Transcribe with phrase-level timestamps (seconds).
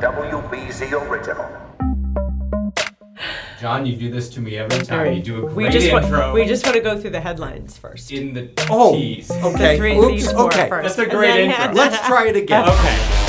[0.00, 1.48] WBZ original.
[3.60, 4.98] Jon, you do this to me every time.
[4.98, 5.16] All right.
[5.16, 6.18] You do a great we just intro.
[6.20, 8.12] Want, we just want to go through the headlines first.
[8.12, 9.30] in the Oh, tease.
[9.30, 9.72] okay.
[9.72, 10.68] The three, Oops, okay.
[10.68, 10.96] first.
[10.96, 11.72] That's a great then- intro.
[11.82, 12.68] Let's try it again.
[12.68, 13.22] Okay.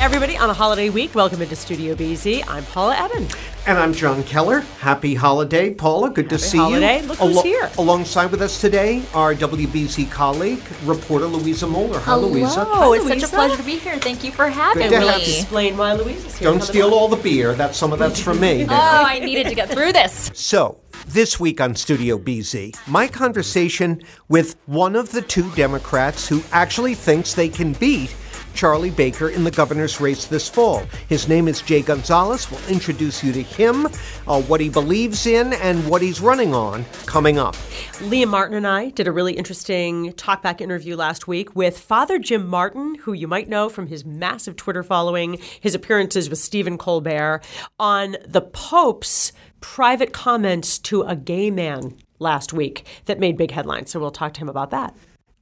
[0.00, 2.42] Everybody on a holiday week, welcome into Studio BZ.
[2.48, 3.28] I'm Paula Ebben.
[3.64, 4.60] And I'm Jon Keller.
[4.80, 6.10] Happy holiday, Paula.
[6.10, 7.00] Good to Happy see holiday.
[7.00, 7.06] you.
[7.06, 7.70] Look who's here.
[7.78, 12.00] Alongside with us today, our WBZ colleague, reporter Louisa Moller.
[12.00, 12.64] Hi, Louisa.
[12.64, 13.96] Hello, it's such a pleasure to be here.
[14.00, 15.06] Thank you for having Good to me.
[15.06, 15.34] have you.
[15.36, 16.50] Explain why Louisa's here.
[16.50, 16.92] Don't steal on.
[16.92, 17.54] all the beer.
[17.54, 18.66] That's some of that's from me.
[18.68, 20.30] Oh, I needed to get through this.
[20.34, 26.42] So, this week on Studio BZ, my conversation with one of the two Democrats who
[26.50, 28.12] actually thinks they can beat
[28.54, 30.82] Charlie Baker in the governor's race this fall.
[31.08, 32.50] His name is Jay Gonzalez.
[32.50, 33.86] We'll introduce you to him,
[34.26, 37.54] uh, what he believes in, and what he's running on coming up.
[37.98, 42.46] Liam Martin and I did a really interesting talkback interview last week with Father Jim
[42.46, 47.42] Martin, who you might know from his massive Twitter following, his appearances with Stephen Colbert,
[47.78, 53.90] on the Pope's private comments to a gay man last week that made big headlines.
[53.90, 54.94] So we'll talk to him about that.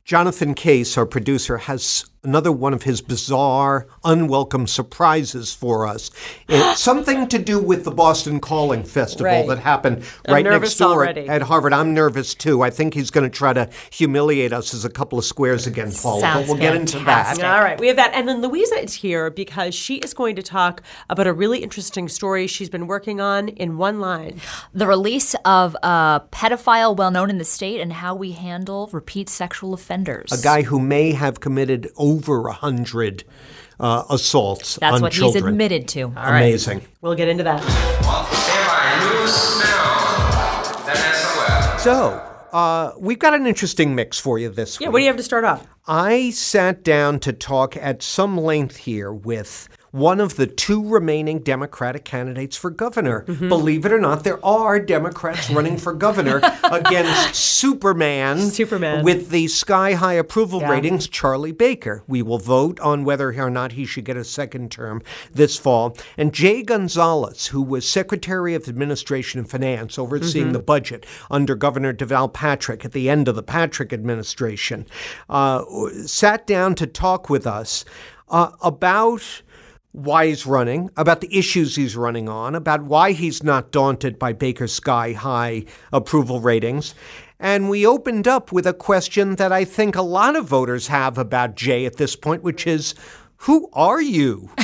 [0.04, 6.10] Jonathan Case, our producer, has another one of his bizarre, unwelcome surprises for us.
[6.48, 9.46] It's something to do with the Boston Calling Festival Right.
[9.48, 11.28] that happened I'm right next door already.
[11.28, 11.72] at Harvard.
[11.72, 12.62] I'm nervous too.
[12.62, 15.92] I think he's going to try to humiliate us as a couple of squares again,
[15.92, 16.20] Paula.
[16.20, 17.42] Sounds but we'll get into that.
[17.42, 18.12] All right, we have that.
[18.12, 22.08] And then Louisa is here because she is going to talk about a really interesting
[22.08, 24.40] story she's been working on in one line.
[24.74, 29.28] The release of a pedophile well known in the state and how we handle repeat
[29.28, 30.32] sexual offenders.
[30.32, 33.24] A guy who may have committed over a hundred
[33.78, 35.44] uh, assaults That's on what children.
[35.44, 36.12] he's admitted to.
[36.16, 36.82] Amazing.
[37.00, 37.60] We'll get into that.
[41.80, 44.84] So, uh, we've got an interesting mix for you this Yeah, week.
[44.86, 45.66] Yeah, what do you have to start off?
[45.86, 51.40] I sat down to talk at some length here with one of the two remaining
[51.40, 53.24] Democratic candidates for governor.
[53.26, 53.48] Mm-hmm.
[53.48, 59.04] Believe it or not, there are Democrats running for governor against Superman, Superman.
[59.04, 60.70] with the sky high approval Yeah.
[60.70, 62.02] ratings, Charlie Baker.
[62.06, 65.02] We will vote on whether or not he should get a second term
[65.32, 65.96] this fall.
[66.16, 70.52] And Jay Gonzalez, who was Secretary of Administration and Finance, overseeing Mm-hmm.
[70.52, 74.86] the budget under Governor Deval Patrick at the end of the Patrick administration,
[75.28, 75.64] uh,
[76.06, 77.84] sat down to talk with us
[78.28, 79.42] uh, about
[79.92, 84.32] why he's running, about the issues he's running on, about why he's not daunted by
[84.32, 86.94] Baker's sky high approval ratings.
[87.38, 91.18] And we opened up with a question that I think a lot of voters have
[91.18, 92.94] about Jay at this point, which is
[93.38, 94.50] who are you?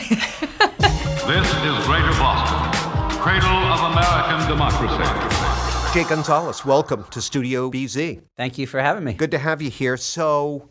[1.26, 5.92] This is Greater Boston, cradle of American democracy.
[5.92, 8.22] Jay Gonzalez, welcome to Studio BZ.
[8.36, 9.12] Thank you for having me.
[9.12, 9.96] Good to have you here.
[9.96, 10.70] So,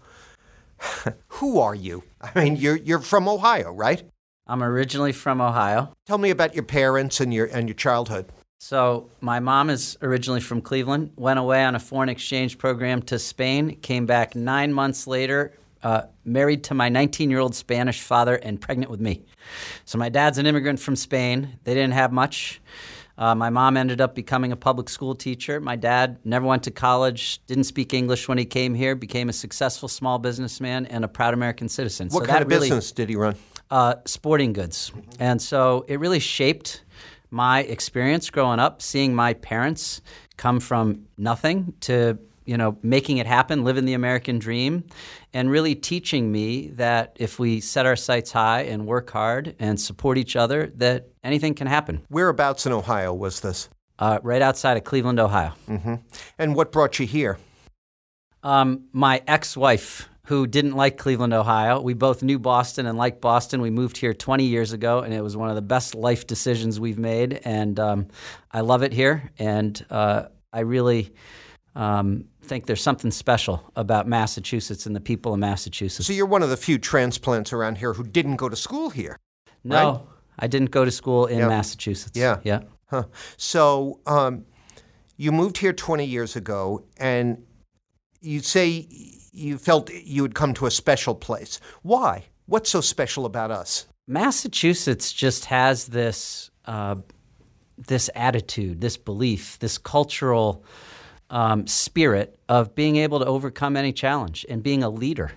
[1.27, 2.03] who are you?
[2.21, 4.03] I mean, you're, you're from Ohio, right?
[4.47, 5.91] I'm originally from Ohio.
[6.05, 8.31] Tell me about your parents and your, and your childhood.
[8.59, 13.19] So, my mom is originally from Cleveland, went away on a foreign exchange program to
[13.19, 18.35] Spain, came back nine months later, uh, married to my 19 year old Spanish father,
[18.35, 19.23] and pregnant with me.
[19.83, 21.59] So, my dad's an immigrant from Spain.
[21.63, 22.61] They didn't have much.
[23.17, 25.59] Uh, my mom ended up becoming a public school teacher.
[25.59, 29.33] My dad never went to college, didn't speak English when he came here, became a
[29.33, 32.09] successful small businessman and a proud American citizen.
[32.09, 33.35] What so kind of really, business did he run?
[33.71, 34.91] Uh, sporting goods.
[35.19, 36.83] And so it really shaped
[37.31, 40.01] my experience growing up, seeing my parents
[40.37, 44.83] come from nothing to you know making it happen, living the American dream,
[45.33, 49.79] and really teaching me that if we set our sights high and work hard and
[49.79, 52.01] support each other, that anything can happen.
[52.09, 53.69] Whereabouts in Ohio was this?
[53.97, 55.53] Uh, right outside of Cleveland, Ohio.
[56.37, 57.37] And what brought you here?
[58.43, 63.61] Um, my ex-wife, who didn't like Cleveland, Ohio, we both knew Boston and liked Boston.
[63.61, 66.79] We moved here 20 years ago, and it was one of the best life decisions
[66.79, 67.39] we've made.
[67.45, 68.07] And um,
[68.51, 71.13] I love it here, and uh, I really
[71.75, 76.07] um, think there's something special about Massachusetts and the people of Massachusetts.
[76.07, 79.17] So you're one of the few transplants around here who didn't go to school here.
[79.63, 80.01] no, right?
[80.39, 81.47] I didn't go to school in Yeah.
[81.47, 82.17] Massachusetts.
[82.17, 82.39] Yeah.
[82.43, 82.61] yeah.
[82.87, 83.03] Huh.
[83.37, 84.45] So um,
[85.17, 87.43] you moved here 20 years ago, and
[88.21, 88.87] you say
[89.35, 91.59] you felt you had come to a special place.
[91.81, 92.25] Why?
[92.45, 93.85] What's so special about us?
[94.07, 96.95] Massachusetts just has this uh,
[97.77, 100.63] this attitude, this belief, this cultural
[101.29, 105.31] um, spirit of being able to overcome any challenge and being a leader.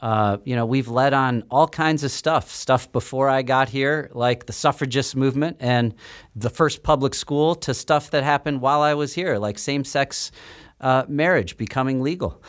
[0.00, 4.10] Uh, you know, we've led on all kinds of stuff, stuff before I got here,
[4.12, 5.94] like the suffragist movement and
[6.34, 10.32] the first public school, to stuff that happened while I was here, like same sex
[10.80, 12.42] uh, marriage becoming legal.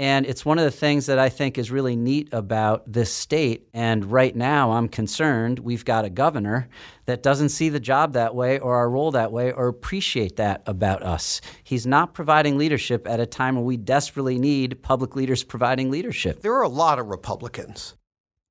[0.00, 3.68] And it's one of the things that I think is really neat about this state.
[3.74, 6.70] And right now, I'm concerned we've got a governor
[7.04, 10.62] that doesn't see the job that way or our role that way or appreciate that
[10.64, 11.42] about us.
[11.62, 16.40] He's not providing leadership at a time when we desperately need public leaders providing leadership.
[16.40, 17.94] There are a lot of Republicans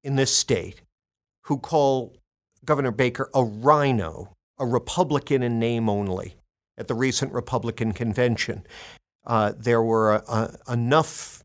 [0.03, 0.83] in this state
[1.45, 2.15] who call
[2.63, 6.35] Governor Baker a RINO, a Republican in name only,
[6.77, 8.67] at the recent Republican convention.
[9.25, 11.38] Uh, there were uh, enough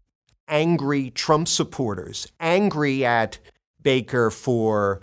[0.49, 3.39] angry Trump supporters, angry at
[3.83, 5.01] Baker for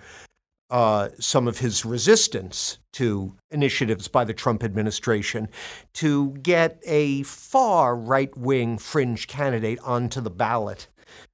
[0.70, 5.50] uh, some of his resistance to initiatives by the Trump administration,
[5.94, 10.88] to get a far right wing fringe candidate onto the ballot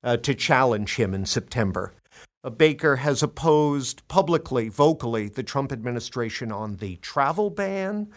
[0.04, 1.94] uh, to challenge him in September.
[2.44, 8.10] Uh, Baker has opposed publicly, vocally, the Trump administration on the travel ban,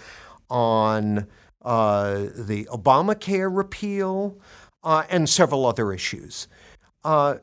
[0.48, 1.26] on
[1.62, 4.38] uh, the Obamacare repeal,
[4.82, 6.48] uh, and several other issues.
[7.04, 7.36] Uh,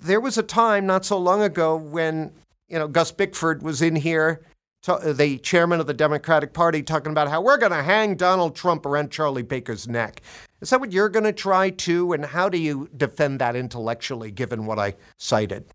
[0.00, 2.32] there was a time not so long ago when
[2.68, 4.42] you know Gus Bickford was in here,
[4.84, 8.86] the chairman of the Democratic Party, talking about how we're going to hang Donald Trump
[8.86, 10.22] around Charlie Baker's neck.
[10.60, 12.12] Is that what you're going to try to?
[12.12, 15.66] And how do you defend that intellectually, given what I cited?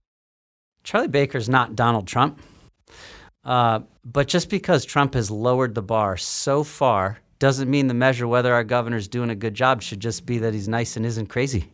[0.84, 2.42] Charlie Baker's not Donald Trump.
[3.44, 8.28] Uh, but just because Trump has lowered the bar so far doesn't mean the measure
[8.28, 11.26] whether our governor's doing a good job should just be that he's nice and isn't
[11.26, 11.74] crazy.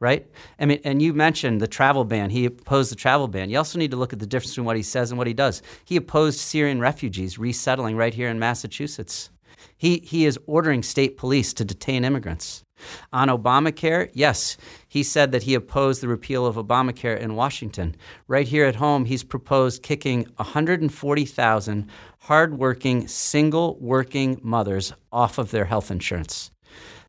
[0.00, 0.26] Right?
[0.58, 2.30] I mean, and you mentioned the travel ban.
[2.30, 3.50] He opposed the travel ban.
[3.50, 5.34] You also need to look at the difference between what he says and what he
[5.34, 5.60] does.
[5.84, 9.28] He opposed Syrian refugees resettling right here in Massachusetts.
[9.76, 12.64] He, he is ordering state police to detain immigrants.
[13.12, 14.56] On Obamacare, yes,
[14.88, 17.96] he said that he opposed the repeal of Obamacare in Washington.
[18.26, 25.64] Right here at home, he's proposed kicking 140,000 hardworking, single working mothers off of their
[25.64, 26.50] health insurance.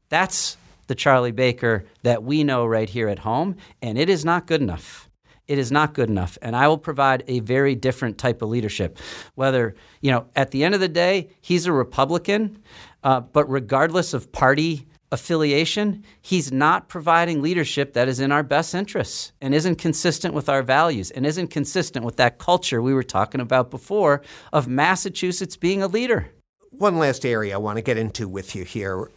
[0.10, 0.58] That's
[0.88, 4.62] the Charlie Baker that we know right here at home, and it is not good
[4.62, 5.10] enough.
[5.48, 6.38] It is not good enough.
[6.44, 9.00] And I will provide a very different type of leadership.
[9.34, 12.62] Whether, you know, at the end of the day, he's a Republican,
[13.04, 18.76] uh, but regardless of party affiliation, he's not providing leadership that is in our best
[18.76, 23.04] interests and isn't consistent with our values and isn't consistent with that culture we were
[23.04, 24.22] talking about before
[24.54, 26.32] of Massachusetts being a leader.
[26.72, 29.10] One last area I want to get into with you here.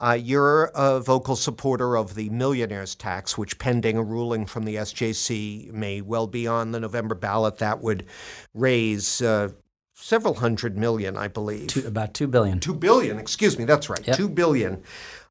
[0.00, 4.76] Uh, you're a vocal supporter of the millionaire's tax, which, pending a ruling from the
[4.76, 7.58] SJC, may well be on the November ballot.
[7.58, 8.06] That would
[8.54, 9.50] raise uh,
[9.94, 11.68] several hundred million, I believe.
[11.68, 12.60] Two, about two billion.
[12.60, 14.06] Two billion, excuse me, that's right.
[14.06, 14.16] Yep.
[14.16, 14.82] Two billion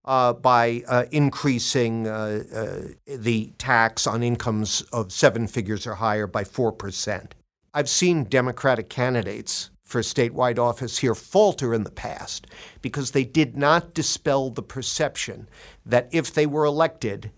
[0.07, 6.25] uh, by uh, increasing uh, uh, the tax on incomes of seven figures or higher
[6.25, 7.31] by 4%.
[7.73, 12.47] I've seen Democratic candidates for statewide office here falter in the past
[12.81, 15.47] because they did not dispel the perception
[15.85, 17.31] that if they were elected,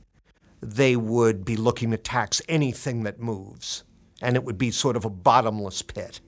[0.61, 3.83] they would be looking to tax anything that moves,
[4.21, 6.21] and it would be sort of a bottomless pit.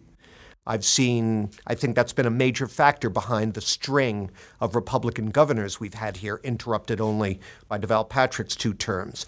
[0.71, 4.31] I've seen, I think that's been a major factor behind the string
[4.61, 9.25] of Republican governors we've had here, interrupted only by Deval Patrick's two terms.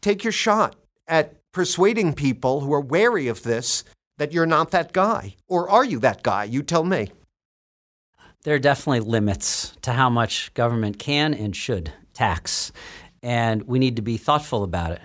[0.00, 0.74] Take your shot
[1.06, 3.84] at persuading people who are wary of this
[4.16, 5.36] that you're not that guy.
[5.46, 6.42] Or are you that guy?
[6.42, 7.12] You tell me.
[8.42, 12.72] There are definitely limits to how much government can and should tax,
[13.22, 15.00] and we need to be thoughtful about it.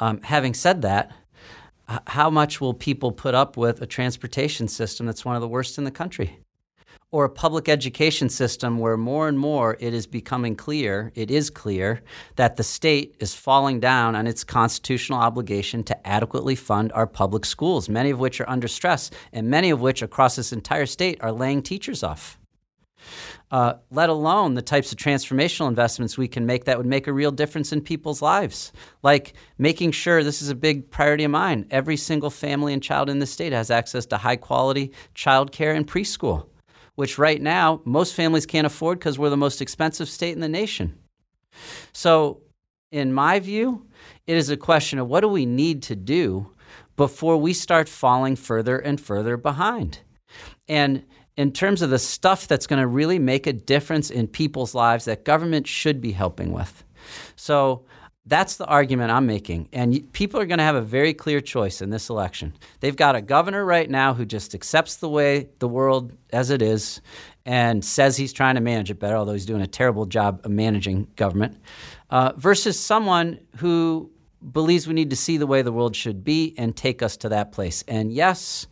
[0.00, 1.12] Um, having said that,
[2.06, 5.78] how much will people put up with a transportation system that's one of the worst
[5.78, 6.38] in the country?
[7.10, 11.48] Or a public education system where more and more it is becoming clear, it is
[11.48, 12.02] clear,
[12.36, 17.44] that the state is falling down on its constitutional obligation to adequately fund our public
[17.44, 21.18] schools, many of which are under stress, and many of which across this entire state
[21.20, 22.38] are laying teachers off
[23.50, 27.12] uh, let alone the types of transformational investments we can make that would make a
[27.12, 28.72] real difference in people's lives.
[29.02, 31.66] Like making sure this is a big priority of mine.
[31.70, 35.86] Every single family and child in the state has access to high quality childcare and
[35.86, 36.48] preschool,
[36.94, 40.48] which right now most families can't afford because we're the most expensive state in the
[40.48, 40.98] nation.
[41.92, 42.40] So,
[42.90, 43.86] in my view,
[44.26, 46.54] it is a question of what do we need to do
[46.96, 49.98] before we start falling further and further behind.
[50.68, 51.04] And
[51.36, 55.04] in terms of the stuff that's going to really make a difference in people's lives
[55.06, 56.84] that government should be helping with.
[57.36, 57.84] So
[58.26, 59.68] that's the argument I'm making.
[59.72, 62.54] And people are going to have a very clear choice in this election.
[62.80, 66.62] They've got a governor right now who just accepts the way the world as it
[66.62, 67.02] is
[67.44, 70.50] and says he's trying to manage it better, although he's doing a terrible job of
[70.50, 71.60] managing government,
[72.08, 74.10] uh, versus someone who
[74.52, 77.28] believes we need to see the way the world should be and take us to
[77.30, 77.82] that place.
[77.88, 78.66] And yes,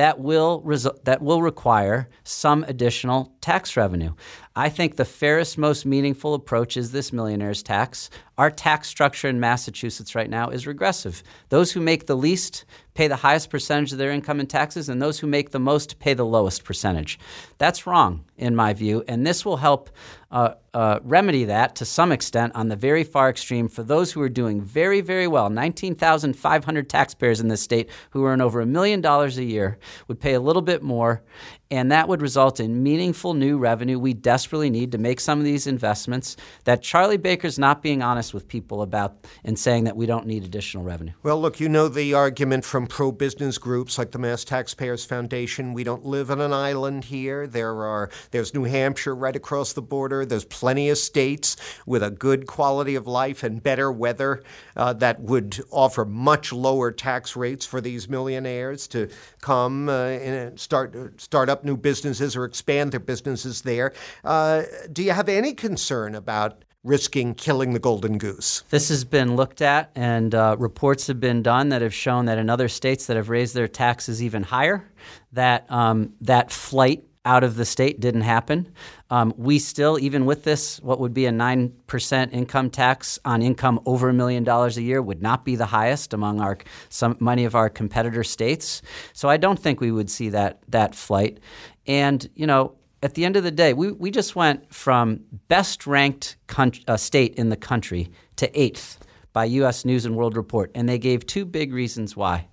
[0.00, 4.14] that will resu- that will require some additional tax revenue.
[4.56, 8.08] I think the fairest, most meaningful approach is this millionaire's tax.
[8.38, 11.22] Our tax structure in Massachusetts right now is regressive.
[11.50, 12.64] Those who make the least
[12.94, 15.98] pay the highest percentage of their income in taxes, and those who make the most
[15.98, 17.18] pay the lowest percentage.
[17.60, 19.90] That's wrong, in my view, and this will help
[20.30, 24.22] uh, uh, remedy that to some extent on the very far extreme for those who
[24.22, 25.50] are doing very, very well.
[25.50, 30.34] 19,500 taxpayers in this state who earn over a million dollars a year would pay
[30.34, 31.22] a little bit more,
[31.70, 35.44] and that would result in meaningful new revenue we desperately need to make some of
[35.44, 40.06] these investments that Charlie Baker's not being honest with people about and saying that we
[40.06, 41.12] don't need additional revenue.
[41.22, 45.72] Well, look, you know the argument from pro business groups like the Mass Taxpayers Foundation.
[45.72, 47.46] We don't live on an island here.
[47.52, 50.24] There are there's New Hampshire right across the border.
[50.24, 54.42] There's plenty of states with a good quality of life and better weather
[54.76, 59.08] uh, that would offer much lower tax rates for these millionaires to
[59.40, 63.92] come uh, and start start up new businesses or expand their businesses there.
[64.24, 68.64] Uh, do you have any concern about risking killing the golden goose?
[68.70, 72.38] This has been looked at, and uh, reports have been done that have shown that
[72.38, 74.90] in other states that have raised their taxes even higher,
[75.32, 78.72] that um, that flight out of the state didn't happen.
[79.10, 83.80] Um, we still, even with this, what would be a 9% income tax on income
[83.84, 86.58] over a million dollars a year would not be the highest among our
[86.88, 88.80] some many of our competitor states.
[89.12, 91.40] So I don't think we would see that that flight.
[91.86, 95.86] And, you know, at the end of the day, we, we just went from best
[95.86, 98.98] ranked uh, state in the country to eighth
[99.32, 99.84] by U.S.
[99.84, 100.70] News and World Report.
[100.74, 102.49] And they gave two big reasons why.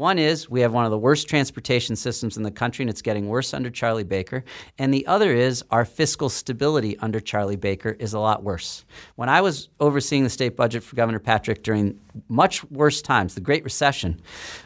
[0.00, 3.02] One is we have one of the worst transportation systems in the country, and it's
[3.02, 4.44] getting worse under Charlie Baker.
[4.78, 8.86] And the other is our fiscal stability under Charlie Baker is a lot worse.
[9.16, 13.40] When I was overseeing the state budget for Governor Patrick during much worse times, the
[13.40, 14.20] Great Recession,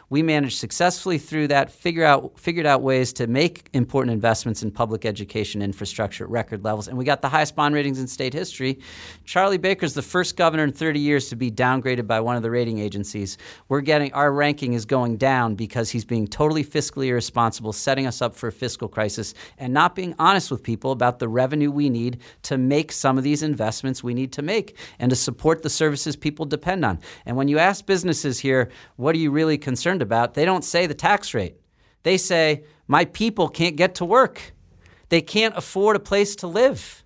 [0.09, 4.71] we managed successfully through that, figure out, figured out ways to make important investments in
[4.71, 8.33] public education infrastructure at record levels, and we got the highest bond ratings in state
[8.33, 8.79] history.
[9.25, 12.51] Charlie Baker's the first governor in 30 years to be downgraded by one of the
[12.51, 13.37] rating agencies.
[13.67, 18.21] We're getting our ranking is going down because he's being totally fiscally irresponsible, setting us
[18.21, 21.89] up for a fiscal crisis, and not being honest with people about the revenue we
[21.89, 25.69] need to make some of these investments we need to make and to support the
[25.69, 26.99] services people depend on.
[27.25, 30.33] And when you ask businesses here, what are you really concerned about?
[30.33, 31.55] They don't say the tax rate.
[32.03, 34.53] They say, my people can't get to work.
[35.09, 37.04] They can't afford a place to live.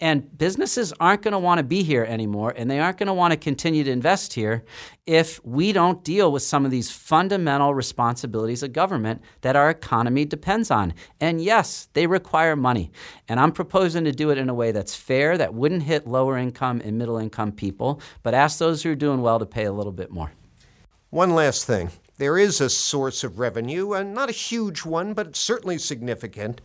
[0.00, 3.14] And businesses aren't going to want to be here anymore, and they aren't going to
[3.14, 4.64] want to continue to invest here
[5.06, 10.24] if we don't deal with some of these fundamental responsibilities of government that our economy
[10.24, 10.94] depends on.
[11.20, 12.90] And yes, they require money.
[13.28, 16.36] And I'm proposing to do it in a way that's fair, that wouldn't hit lower
[16.36, 19.72] income and middle income people, but ask those who are doing well to pay a
[19.72, 20.32] little bit more.
[21.10, 21.90] One last thing.
[22.16, 26.60] There is a source of revenue, and not a huge one, but certainly significant,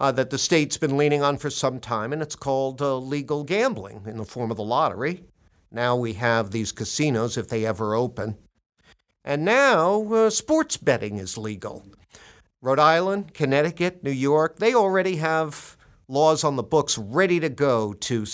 [0.00, 3.44] uh, that the state's been leaning on for some time, and it's called uh, legal
[3.44, 5.22] gambling in the form of the lottery.
[5.70, 8.38] Now we have these casinos if they ever open.
[9.24, 11.84] And now uh, sports betting is legal.
[12.62, 15.76] Rhode Island, Connecticut, New York, they already have
[16.08, 18.24] laws on the books ready to go to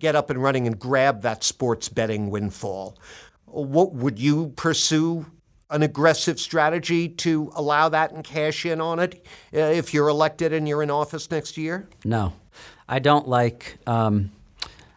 [0.00, 2.98] get up and running and grab that sports betting windfall.
[3.46, 5.26] What would you pursue
[5.70, 10.52] an aggressive strategy to allow that and cash in on it uh, if you're elected
[10.52, 11.88] and you're in office next year?
[12.04, 12.32] No,
[12.88, 13.78] I don't like.
[13.86, 14.30] Um,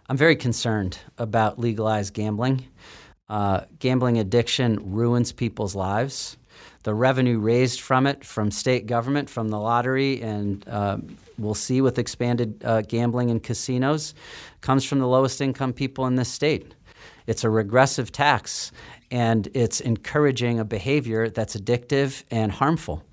[0.09, 2.65] I'm very concerned about legalized gambling.
[3.29, 6.37] Uh, gambling addiction ruins people's lives.
[6.83, 10.97] The revenue raised from it, from state government, from the lottery, and uh,
[11.37, 14.13] we'll see with expanded uh, gambling in casinos,
[14.61, 16.73] comes from the lowest income people in this state.
[17.25, 18.71] It's a regressive tax,
[19.11, 23.03] and it's encouraging a behavior that's addictive and harmful.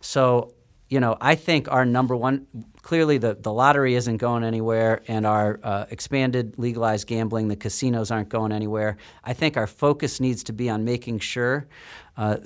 [0.00, 0.54] So,
[0.88, 2.46] you know, I think our number one
[2.82, 8.10] clearly the, the lottery isn't going anywhere, and our uh, expanded legalized gambling, the casinos
[8.10, 8.96] aren't going anywhere.
[9.22, 11.68] I think our focus needs to be on making sure.
[12.16, 12.38] Uh,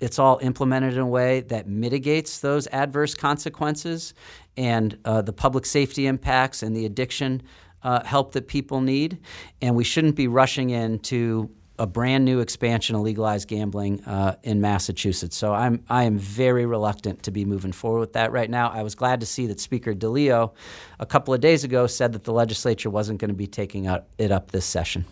[0.00, 4.14] it's all implemented in a way that mitigates those adverse consequences
[4.56, 7.42] and uh, the public safety impacts and the addiction
[7.82, 9.18] uh, help that people need.
[9.60, 14.60] And we shouldn't be rushing into a brand new expansion of legalized gambling uh, in
[14.60, 15.36] Massachusetts.
[15.36, 18.70] So I'm I am very reluctant to be moving forward with that right now.
[18.70, 20.52] I was glad to see that Speaker DeLeo
[21.00, 23.86] a couple of days ago said that the legislature wasn't going to be taking
[24.18, 25.04] it up this session.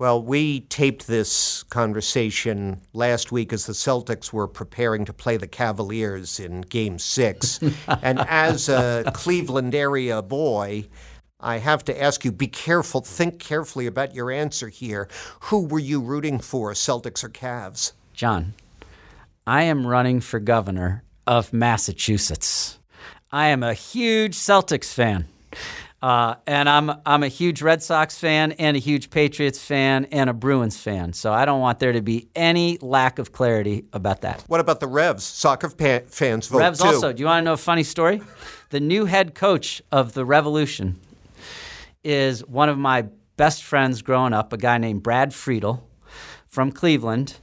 [0.00, 5.46] Well, we taped this conversation last week as the Celtics were preparing to play the
[5.46, 7.60] Cavaliers in Game Six.
[8.02, 10.86] and as a Cleveland area boy,
[11.42, 15.08] I have to ask you be careful, think carefully about your answer here.
[15.44, 17.92] Who were you rooting for, Celtics or Cavs?
[18.12, 18.54] Jon,
[19.46, 22.78] I am running for governor of Massachusetts.
[23.32, 25.26] I am a huge Celtics fan.
[26.02, 30.30] Uh, and I'm I'm a huge Red Sox fan and a huge Patriots fan and
[30.30, 31.12] a Bruins fan.
[31.12, 34.42] So I don't want there to be any lack of clarity about that.
[34.46, 35.24] What about the Revs?
[35.24, 36.86] Soccer pa- fans vote Revs too.
[36.86, 37.12] also.
[37.12, 38.22] Do you want to know a funny story?
[38.70, 40.98] The new head coach of the Revolution
[42.04, 43.02] is one of my
[43.36, 45.86] best friends growing up, a guy named Brad Friedel
[46.48, 47.36] from Cleveland.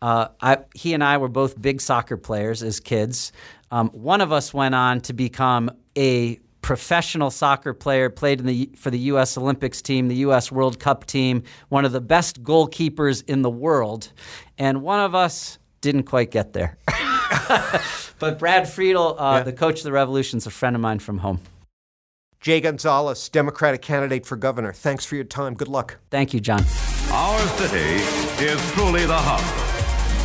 [0.00, 3.32] Uh, I, he and I were both big soccer players as kids.
[3.70, 8.70] Um, one of us went on to become a professional soccer player, played in the,
[8.76, 9.36] for the U.S.
[9.38, 10.52] Olympics team, the U.S.
[10.52, 14.12] World Cup team, one of the best goalkeepers in the world.
[14.58, 16.78] And one of us didn't quite get there.
[18.18, 19.42] but Brad Friedel, uh, Yeah.
[19.44, 21.40] the coach of the Revolution, is a friend of mine from home.
[22.42, 24.72] Jay Gonzalez, Democratic candidate for governor.
[24.72, 25.54] Thanks for your time.
[25.54, 25.98] Good luck.
[26.10, 26.64] Thank you, Jon.
[27.12, 28.02] Our city
[28.44, 29.38] is truly the hub,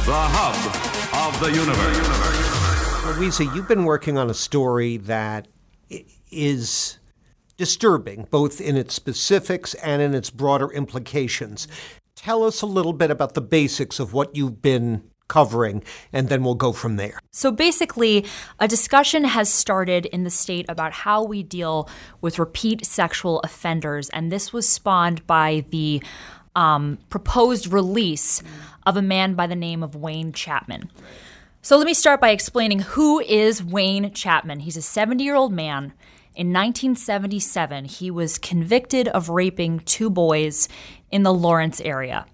[0.03, 3.17] the hub of the universe.
[3.17, 5.47] Louisa, you've been working on a story that
[6.31, 6.97] is
[7.55, 11.67] disturbing, both in its specifics and in its broader implications.
[12.15, 16.43] Tell us a little bit about the basics of what you've been covering, and then
[16.43, 17.19] we'll go from there.
[17.31, 18.25] So basically,
[18.60, 21.89] a discussion has started in the state about how we deal
[22.22, 26.01] with repeat sexual offenders, and this was spawned by the
[26.55, 28.41] um, proposed release
[28.86, 30.89] of a man by the name of Wayne Chapman.
[31.62, 34.62] So let me start by explaining who is Wayne Chapman.
[34.62, 35.93] He's a 70 year old man.
[36.34, 40.69] In 1977, he was convicted of raping two boys
[41.12, 42.25] in the Lawrence area.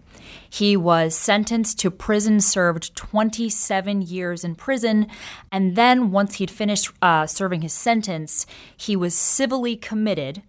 [0.54, 5.08] He was sentenced to prison, served 27 years in prison,
[5.52, 8.46] and then once he'd finished uh, serving his sentence,
[8.78, 10.44] he was civilly committed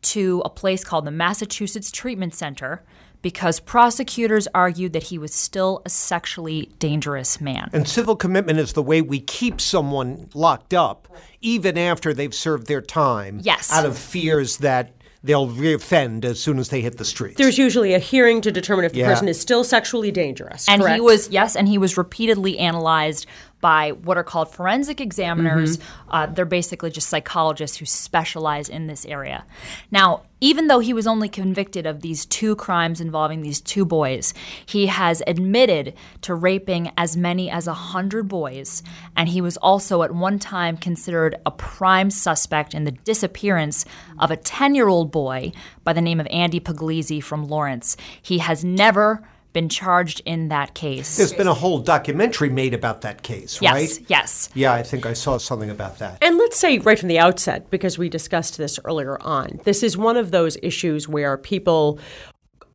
[0.00, 2.82] to a place called the Massachusetts Treatment Center
[3.20, 7.68] because prosecutors argued that he was still a sexually dangerous man.
[7.74, 11.08] And civil commitment is the way we keep someone locked up
[11.42, 13.40] even after they've served their time.
[13.42, 13.70] Yes.
[13.70, 14.92] Out of fears that
[15.26, 17.36] they'll reoffend as soon as they hit the streets.
[17.36, 19.08] There's usually a hearing to determine if the Yeah.
[19.08, 20.68] person is still sexually dangerous.
[20.68, 20.94] And correct?
[20.94, 23.26] he was, yes, and he was repeatedly analyzed
[23.66, 25.80] by what are called forensic examiners.
[26.08, 29.44] Uh, they're basically just psychologists who specialize in this area.
[29.90, 34.32] Now, even though he was only convicted of these two crimes involving these two boys,
[34.64, 38.84] he has admitted to raping as many as 100 boys,
[39.16, 43.84] and he was also at one time considered a prime suspect in the disappearance
[44.20, 45.50] of a 10 year old boy
[45.82, 47.96] by the name of Andy Puglisi from Lawrence.
[48.22, 51.16] He has never been charged in that case.
[51.16, 54.04] There's been a whole documentary made about that case, yes, right?
[54.06, 54.50] yes.
[54.52, 56.18] Yeah, I think I saw something about that.
[56.20, 59.96] And let's say right from the outset, because we discussed this earlier on, this is
[59.96, 61.98] one of those issues where people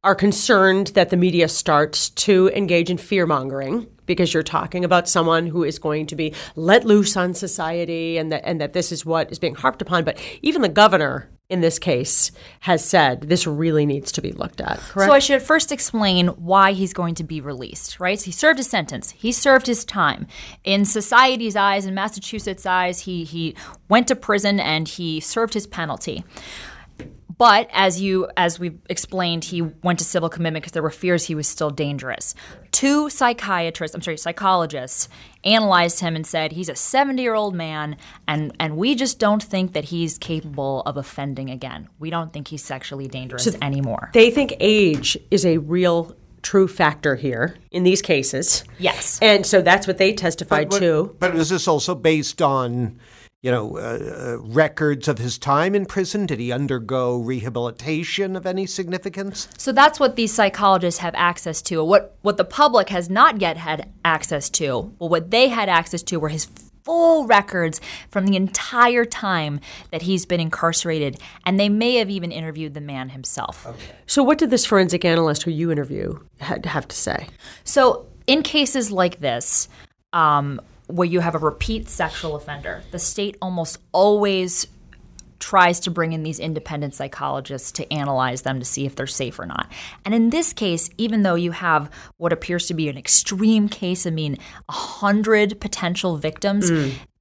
[0.04, 5.08] are concerned that the media starts to engage in fear mongering because you're talking about
[5.08, 8.92] someone who is going to be let loose on society and that and that this
[8.92, 10.04] is what is being harped upon.
[10.04, 14.62] But even the governor in this case has said this really needs to be looked
[14.62, 14.80] at.
[14.80, 15.10] Correct.
[15.10, 18.18] So I should first explain why he's going to be released, right?
[18.18, 19.12] So he served his sentence.
[19.12, 20.28] He served his time.
[20.64, 23.54] In society's eyes, in Massachusetts' eyes, he he
[23.90, 26.24] went to prison and he served his penalty.
[27.42, 31.26] But as you as we explained, he went to civil commitment because there were fears
[31.26, 32.36] he was still dangerous.
[32.72, 35.10] Two psychiatrists, I'm sorry, psychologists
[35.44, 39.86] analyzed him and said he's a 70-year-old man and and we just don't think that
[39.86, 41.90] he's capable of offending again.
[41.98, 44.12] We don't think he's sexually dangerous anymore.
[44.14, 48.64] they think age is a real true factor here in these cases.
[48.78, 49.18] Yes.
[49.20, 51.16] And so that's what they testified But- to.
[51.18, 53.00] But is this also based on,
[53.42, 56.26] you know, uh, uh, records of his time in prison?
[56.26, 59.48] Did he undergo rehabilitation of any significance?
[59.58, 61.84] So that's what these psychologists have access to.
[61.84, 66.04] What what the public has not yet had access to, well, what they had access
[66.04, 66.48] to were his
[66.84, 69.60] full records from the entire time
[69.92, 73.66] that he's been incarcerated, and they may have even interviewed the man himself.
[73.66, 73.96] Okay.
[74.06, 77.28] So, what did this forensic analyst who you interview had have to say?
[77.64, 79.68] So in cases like this,
[80.14, 84.68] um, where you have a repeat sexual offender, the state almost always
[85.40, 89.40] tries to bring in these independent psychologists to analyze them to see if they're safe
[89.40, 89.72] or not.
[90.06, 94.06] And in this case, even though you have what appears to be an extreme case,
[94.06, 94.38] I mean,
[94.70, 96.70] a hundred potential victims,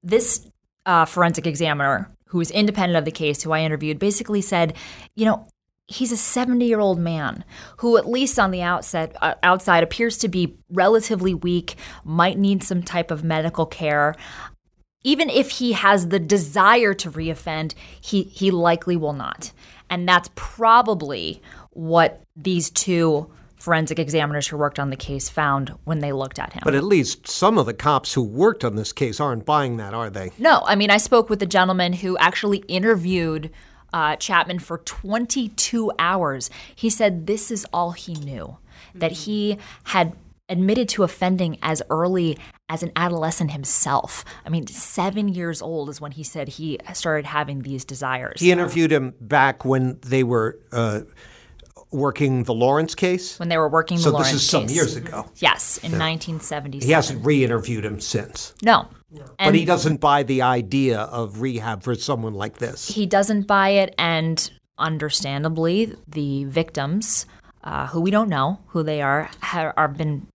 [0.02, 0.46] this
[0.84, 4.76] uh, forensic examiner who is independent of the case, who I interviewed, basically said,
[5.16, 5.46] you know,
[5.90, 7.44] he's a 70 year old man
[7.78, 11.74] who at least on the outset uh, outside appears to be relatively weak
[12.04, 14.14] might need some type of medical care
[15.02, 19.52] even if he has the desire to reoffend he he likely will not
[19.90, 25.98] and that's probably what these two forensic examiners who worked on the case found when
[25.98, 26.62] they looked at him.
[26.64, 29.92] But at least some of the cops who worked on this case aren't buying that,
[29.92, 30.30] are they?
[30.38, 33.50] No, I mean, I spoke with the gentleman who actually interviewed
[33.92, 36.50] uh, Chapman for 22 hours.
[36.74, 38.56] He said this is all he knew,
[38.94, 40.14] that he had
[40.48, 42.36] admitted to offending as early
[42.68, 44.24] as an adolescent himself.
[44.44, 48.40] I mean, seven years old is when he said he started having these desires.
[48.40, 51.02] He interviewed him back when they were uh,
[51.92, 53.38] working the Lawrence case.
[53.38, 55.26] when they were working so the Lawrence this is some years ago.
[55.36, 56.86] Yes, in 1977.
[56.86, 58.54] He hasn't re-interviewed him since.
[58.62, 58.88] No.
[59.38, 62.88] But he doesn't buy the idea of rehab for someone like this.
[62.88, 67.26] he doesn't buy it, and understandably, the victims,
[67.64, 70.26] uh, who we don't know who they are, ha- are been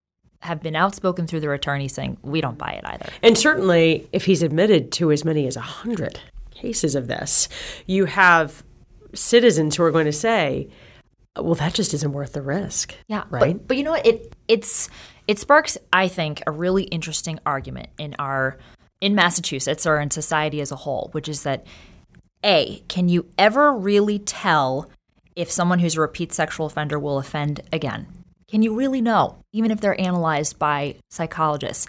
[0.42, 3.10] have been outspoken through their attorney saying we don't buy it either.
[3.24, 6.20] And certainly, if he's admitted to as many as 100
[6.52, 7.50] cases of this,
[7.88, 8.64] you have
[9.16, 10.70] citizens who are going to say,
[11.36, 12.94] well, that just isn't worth the risk.
[13.08, 13.58] Yeah, Right?
[13.58, 14.06] But, but you know what?
[14.06, 14.88] It it's
[15.28, 18.58] it sparks, I think, a really interesting argument in our
[19.02, 21.66] in Massachusetts or in society as a whole, which is that
[22.44, 24.90] a can you ever really tell
[25.36, 28.08] if someone who's a repeat sexual offender will offend again?
[28.48, 31.88] Can you really know, even if they're analyzed by psychologists?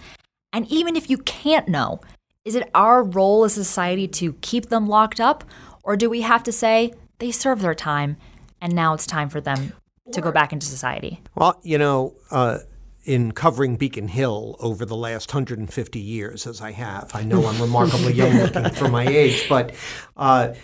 [0.52, 2.00] And even if you can't know,
[2.44, 5.44] is it our role as a society to keep them locked up,
[5.82, 8.16] or do we have to say they serve their time
[8.60, 9.74] and now it's time for them
[10.12, 11.20] to go back into society?
[11.34, 12.58] Well, you know, uh,
[13.06, 17.60] in covering Beacon Hill over the last 150 years, as I have, I know I'm
[17.62, 19.72] remarkably young looking for my age, but
[20.16, 20.54] uh,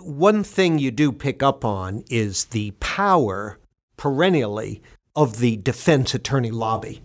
[0.00, 3.58] one thing you do pick up on is the power
[3.98, 4.82] perennially
[5.14, 7.02] of the defense attorney lobby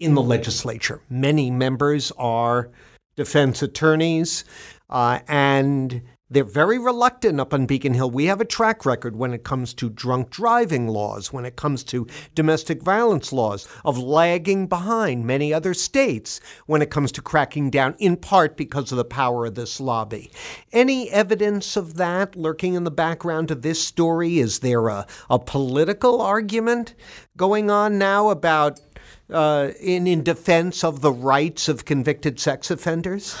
[0.00, 1.00] in the legislature.
[1.08, 2.68] Many members are
[3.14, 4.44] defense attorneys,
[4.90, 8.10] uh, and they're very reluctant up on Beacon Hill.
[8.10, 11.84] We have a track record when it comes to drunk driving laws, when it comes
[11.84, 17.70] to domestic violence laws, of lagging behind many other states when it comes to cracking
[17.70, 20.32] down, in part because of the power of this lobby.
[20.72, 24.40] Any evidence of that lurking in the background of this story?
[24.40, 26.94] Is there a, a political argument
[27.36, 28.80] going on now about?
[29.28, 33.36] Uh, in in defense of the rights of convicted sex offenders?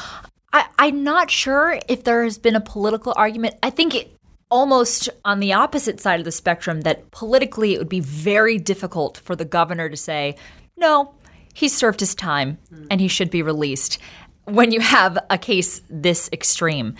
[0.56, 3.56] I, I'm not sure if there has been a political argument.
[3.62, 4.16] I think it,
[4.50, 9.18] almost on the opposite side of the spectrum that politically it would be very difficult
[9.18, 10.34] for the governor to say,
[10.78, 11.14] no,
[11.52, 12.56] he served his time
[12.90, 13.98] and he should be released
[14.44, 16.94] when you have a case this extreme.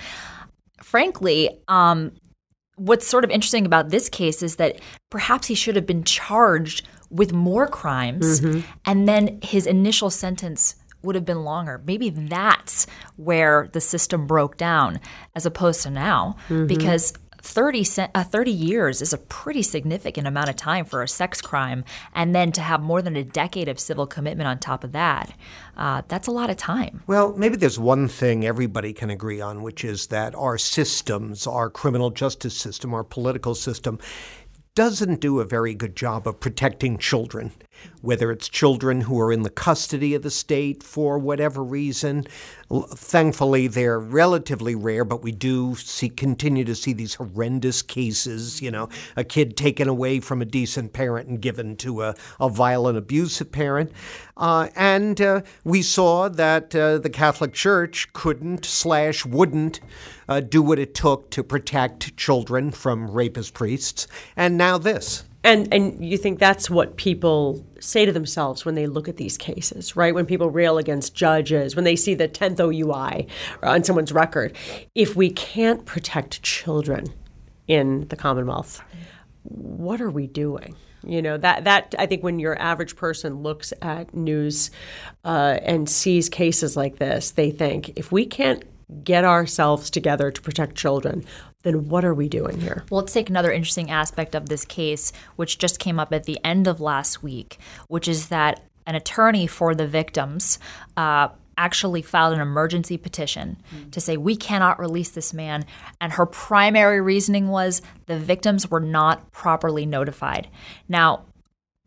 [0.83, 2.13] Frankly, um,
[2.75, 6.87] what's sort of interesting about this case is that perhaps he should have been charged
[7.09, 8.41] with more crimes
[8.85, 10.75] and then his initial sentence
[11.07, 11.81] would have been longer.
[11.85, 15.01] Maybe that's where the system broke down
[15.35, 17.15] as opposed to now because
[17.47, 21.85] 30, uh, 30 years is a pretty significant amount of time for a sex crime
[22.15, 25.33] and then to have more than a decade of civil commitment on top of that.
[25.77, 27.03] Uh, that's a lot of time.
[27.07, 31.71] Well, maybe there's one thing everybody can agree on, which is that our systems, our
[31.71, 33.99] criminal justice system, our political system,
[34.75, 37.51] doesn't do a very good job of protecting children,
[38.03, 42.25] whether it's children who are in the custody of the state for whatever reason.
[42.71, 48.61] Thankfully, they're relatively rare, but we do see continue to see these horrendous cases.
[48.61, 52.49] You know, a kid taken away from a decent parent and given to a, a
[52.49, 53.93] violent, abusive parent.
[54.37, 59.81] Uh, and uh, we saw that uh, the Catholic Church couldn't slash wouldn't
[60.29, 64.07] uh, do what it took to protect children from rapist priests.
[64.37, 65.25] And now this.
[65.47, 69.39] And and you think that's what people say to themselves when they look at these
[69.39, 70.13] cases, right?
[70.13, 73.29] When people rail against judges, when they see the 10th OUI
[73.63, 74.57] on someone's record.
[74.97, 77.15] If we can't protect children
[77.69, 78.83] in the Commonwealth,
[79.45, 80.75] what are we doing?
[81.05, 84.73] You know that that I think when your average person looks at news
[85.25, 88.65] uh, and sees cases like this, they think if we can't
[89.05, 91.25] get ourselves together to protect children,
[91.67, 92.85] then what are we doing here?
[92.91, 96.39] Well, let's take another interesting aspect of this case, which just came up at the
[96.45, 100.61] end of last week, which is that an attorney for the victims
[100.97, 103.57] uh, actually filed an emergency petition
[103.91, 105.65] to say, we cannot release this man.
[106.01, 110.49] And her primary reasoning was the victims were not properly notified.
[110.89, 111.25] Now,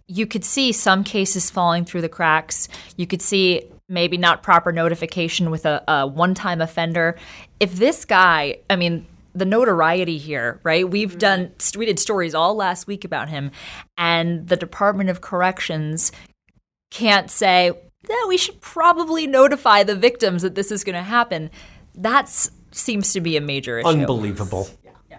[0.08, 2.68] you could see some cases falling through the cracks.
[2.98, 7.18] You could see maybe not proper notification with a, a one time offender.
[7.60, 10.90] If this guy, I mean, the notoriety here, right?
[10.90, 11.18] We've mm-hmm.
[11.18, 13.52] done, we did stories all last week about him,
[13.98, 16.12] and the Department of Corrections
[16.92, 17.72] can't say,
[18.10, 21.52] yeah, we should probably notify the victims that this is going to happen.
[21.96, 22.30] That
[22.72, 23.88] seems to be a major issue.
[23.88, 24.68] Unbelievable.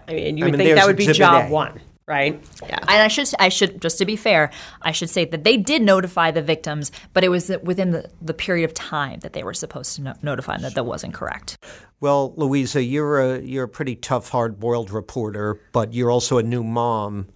[0.07, 1.53] I mean, you I would mean, think that would be job A.
[1.53, 1.79] one.
[2.07, 2.41] Right?
[2.63, 2.79] Yeah.
[2.81, 5.81] And I should, I should, just to be fair, I should say that they did
[5.81, 9.53] notify the victims, but it was within the, the period of time that they were
[9.53, 11.57] supposed to no- notify them that that wasn't correct.
[11.99, 16.63] Well, Louisa, you're a you're a pretty tough, hard-boiled reporter, but you're also a new
[16.63, 17.27] mom.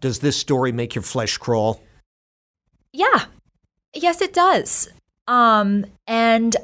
[0.00, 1.82] Does this story make your flesh crawl?
[2.92, 3.24] Yeah.
[3.94, 4.88] Yes, it does.
[5.26, 6.56] Um, and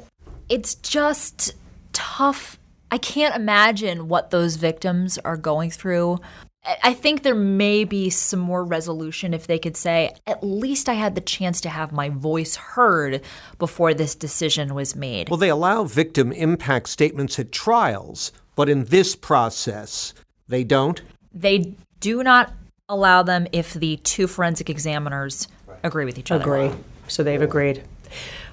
[0.47, 1.53] it's just
[1.93, 2.57] tough.
[2.91, 6.19] I can't imagine what those victims are going through.
[6.65, 10.89] I I think there may be some more resolution if they could say, at least
[10.89, 13.21] I had the chance to have my voice heard
[13.59, 15.29] before this decision was made.
[15.29, 20.13] Well, they allow victim impact statements at trials, but in this process,
[20.47, 21.01] they don't.
[21.33, 22.53] They do not
[22.87, 25.47] allow them if the two forensic examiners
[25.83, 26.43] agree with each other.
[26.43, 26.71] Agree.
[27.07, 27.83] So they've agreed.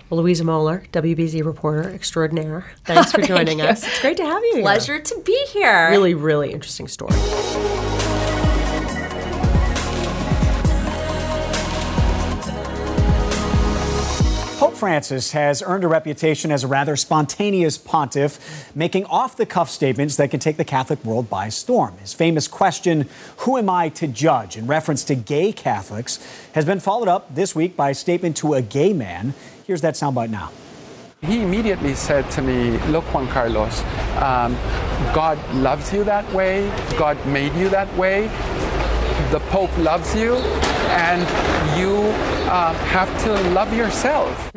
[0.09, 2.65] Well, Louisa Moller, WBZ reporter extraordinaire.
[2.85, 3.85] Thanks for joining us.
[3.85, 4.63] It's great to have you here.
[4.63, 5.91] Pleasure to be here.
[5.91, 7.17] Really, really interesting story.
[14.59, 19.69] Pope Francis has earned a reputation as a rather spontaneous pontiff, making off the cuff
[19.69, 21.99] statements that can take the Catholic world by storm.
[21.99, 23.07] His famous question,
[23.39, 24.57] Who am I to judge?
[24.57, 26.19] in reference to gay Catholics,
[26.55, 29.35] has been followed up this week by a statement to a gay man.
[29.67, 30.53] Here's that soundbite now.
[31.23, 33.83] He immediately said to me, Look, Juan Carlos,
[34.23, 34.55] um,
[35.13, 36.71] God loves you that way.
[36.97, 38.29] God made you that way.
[39.33, 40.37] The Pope loves you,
[40.95, 41.21] and
[41.77, 41.97] you
[42.47, 44.53] uh, have to love yourself.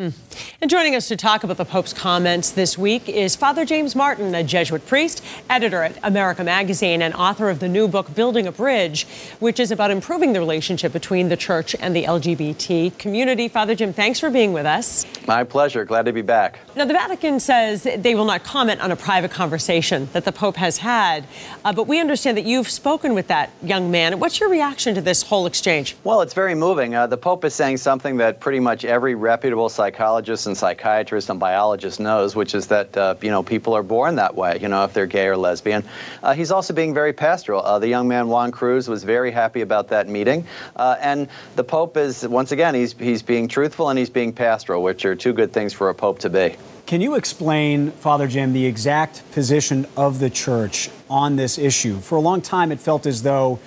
[0.61, 4.35] And joining us to talk about the Pope's comments this week is Father James Martin,
[4.35, 8.51] a Jesuit priest, editor at America Magazine, and author of the new book, Building a
[8.51, 9.07] Bridge,
[9.39, 13.47] which is about improving the relationship between the church and the LGBT community.
[13.47, 15.05] Father Jim, thanks for being with us.
[15.27, 15.85] My pleasure.
[15.85, 16.59] Glad to be back.
[16.75, 20.57] Now, the Vatican says they will not comment on a private conversation that the Pope
[20.57, 21.25] has had,
[21.65, 24.19] uh, but we understand that you've spoken with that young man.
[24.19, 25.95] What's your reaction to this whole exchange?
[26.03, 26.95] Well, it's very moving.
[26.95, 31.39] Uh, the Pope is saying something that pretty much every reputable psychologist and psychiatrist and
[31.39, 34.57] biologist knows, which is that uh, you know people are born that way.
[34.61, 35.83] You know, if they're gay or lesbian.
[36.21, 37.61] Uh, he's also being very pastoral.
[37.63, 41.63] Uh, the young man Juan Cruz was very happy about that meeting, uh, and the
[41.63, 45.33] Pope is once again he's he's being truthful and he's being pastoral, which are two
[45.33, 46.55] good things for a Pope to be.
[46.89, 51.99] Can you explain, Father Jim, the exact position of the church on this issue?
[51.99, 53.59] For a long time, it felt as though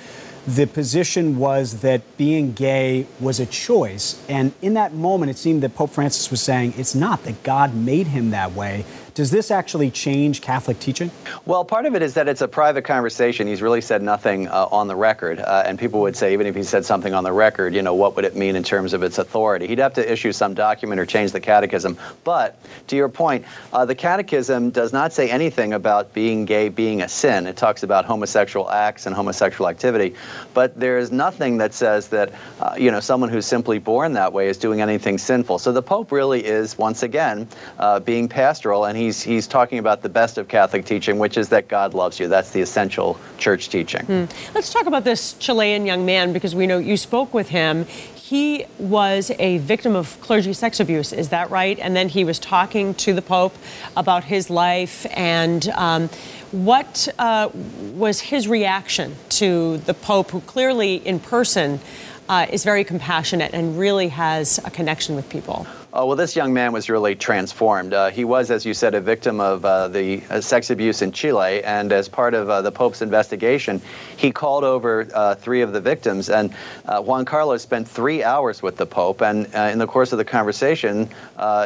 [0.47, 4.21] the position was that being gay was a choice.
[4.29, 7.75] And in that moment, it seemed that Pope Francis was saying it's not, that God
[7.75, 8.85] made him that way.
[9.15, 11.11] Does this actually change Catholic teaching?
[11.45, 13.47] Well, part of it is that it's a private conversation.
[13.47, 15.39] He's really said nothing uh, on the record.
[15.39, 17.93] Uh, and people would say, even if he said something on the record, you know,
[17.93, 19.67] what would it mean in terms of its authority?
[19.67, 21.99] He'd have to issue some document or change the catechism.
[22.25, 27.03] But to your point, uh, the catechism does not say anything about being gay being
[27.03, 27.47] a sin.
[27.47, 30.15] It talks about homosexual acts and homosexual activity.
[30.55, 34.33] But there is nothing that says that, uh, you know, someone who's simply born that
[34.33, 35.59] way is doing anything sinful.
[35.59, 37.47] So the Pope really is, once again,
[37.79, 38.87] uh, being pastoral.
[38.87, 42.21] And he's, he's talking about the best of Catholic teaching, which is that God loves
[42.21, 42.29] you.
[42.29, 44.29] That's the essential church teaching.
[44.55, 47.87] Let's talk about this Chilean young man because we know you spoke with him.
[48.15, 51.79] He was a victim of clergy sex abuse, is that right?
[51.79, 53.55] And then he was talking to the Pope
[53.97, 56.09] about his life and um,
[56.51, 57.51] what uh,
[57.95, 61.81] was his reaction to the Pope, who clearly in person
[62.29, 65.67] uh, is very compassionate and really has a connection with people.
[65.95, 67.93] Oh, well, this young man was really transformed.
[67.93, 71.13] Uh, he was, as you said, a victim of uh, the uh, sex abuse in
[71.13, 73.83] Chile, and as part of uh, the Pope's investigation,
[74.17, 76.31] he called over uh, three of the victims.
[76.31, 76.55] And
[76.87, 80.25] uh, Juan Carlos spent three hours with the Pope, and in the course of the
[80.25, 81.11] conversation,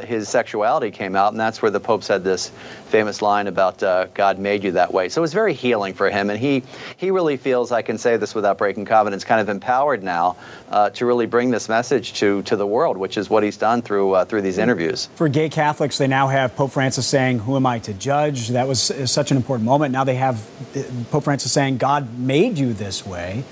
[0.05, 2.51] his sexuality came out, and that's where the Pope said this
[2.87, 3.79] famous line about
[4.15, 5.09] God made you that way.
[5.09, 6.63] So it was very healing for him, and he
[6.97, 10.37] he really feels, I can say this without breaking covenants, kind of empowered now
[10.95, 14.13] to really bring this message to to the world, which is what he's done through
[14.13, 15.09] uh, through these interviews.
[15.15, 18.49] For gay Catholics, they now have Pope Francis saying, Who am I to judge?
[18.49, 19.93] That was uh, such an important moment.
[19.93, 20.47] Now they have
[20.77, 23.45] uh, Pope Francis saying, God made you this way.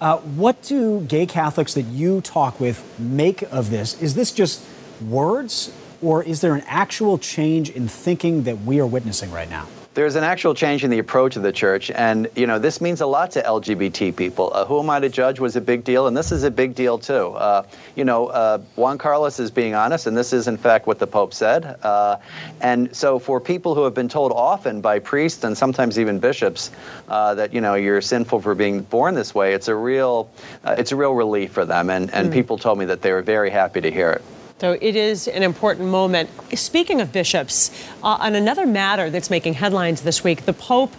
[0.00, 4.00] Uh, what do gay Catholics that you talk with make of this?
[4.02, 4.64] Is this just
[5.00, 9.66] words, or is there an actual change in thinking that we are witnessing right now?
[9.94, 13.00] There's an actual change in the approach of the church, and you know this means
[13.00, 14.50] a lot to LGBT people.
[14.52, 16.74] Uh, who am I to judge was a big deal, and this is a big
[16.74, 17.28] deal too.
[17.28, 17.62] Uh,
[17.94, 21.06] you know, uh, Juan Carlos is being honest, and this is in fact what the
[21.06, 21.78] Pope said.
[21.84, 22.16] Uh,
[22.60, 26.72] and so, for people who have been told often by priests and sometimes even bishops
[27.08, 30.28] uh, that you know you're sinful for being born this way, it's a real,
[30.64, 31.88] uh, it's a real relief for them.
[31.88, 34.24] And and people told me that they were very happy to hear it.
[34.64, 36.30] So it is an important moment.
[36.58, 37.70] Speaking of bishops,
[38.02, 40.94] uh, on another matter that's making headlines this week, the Pope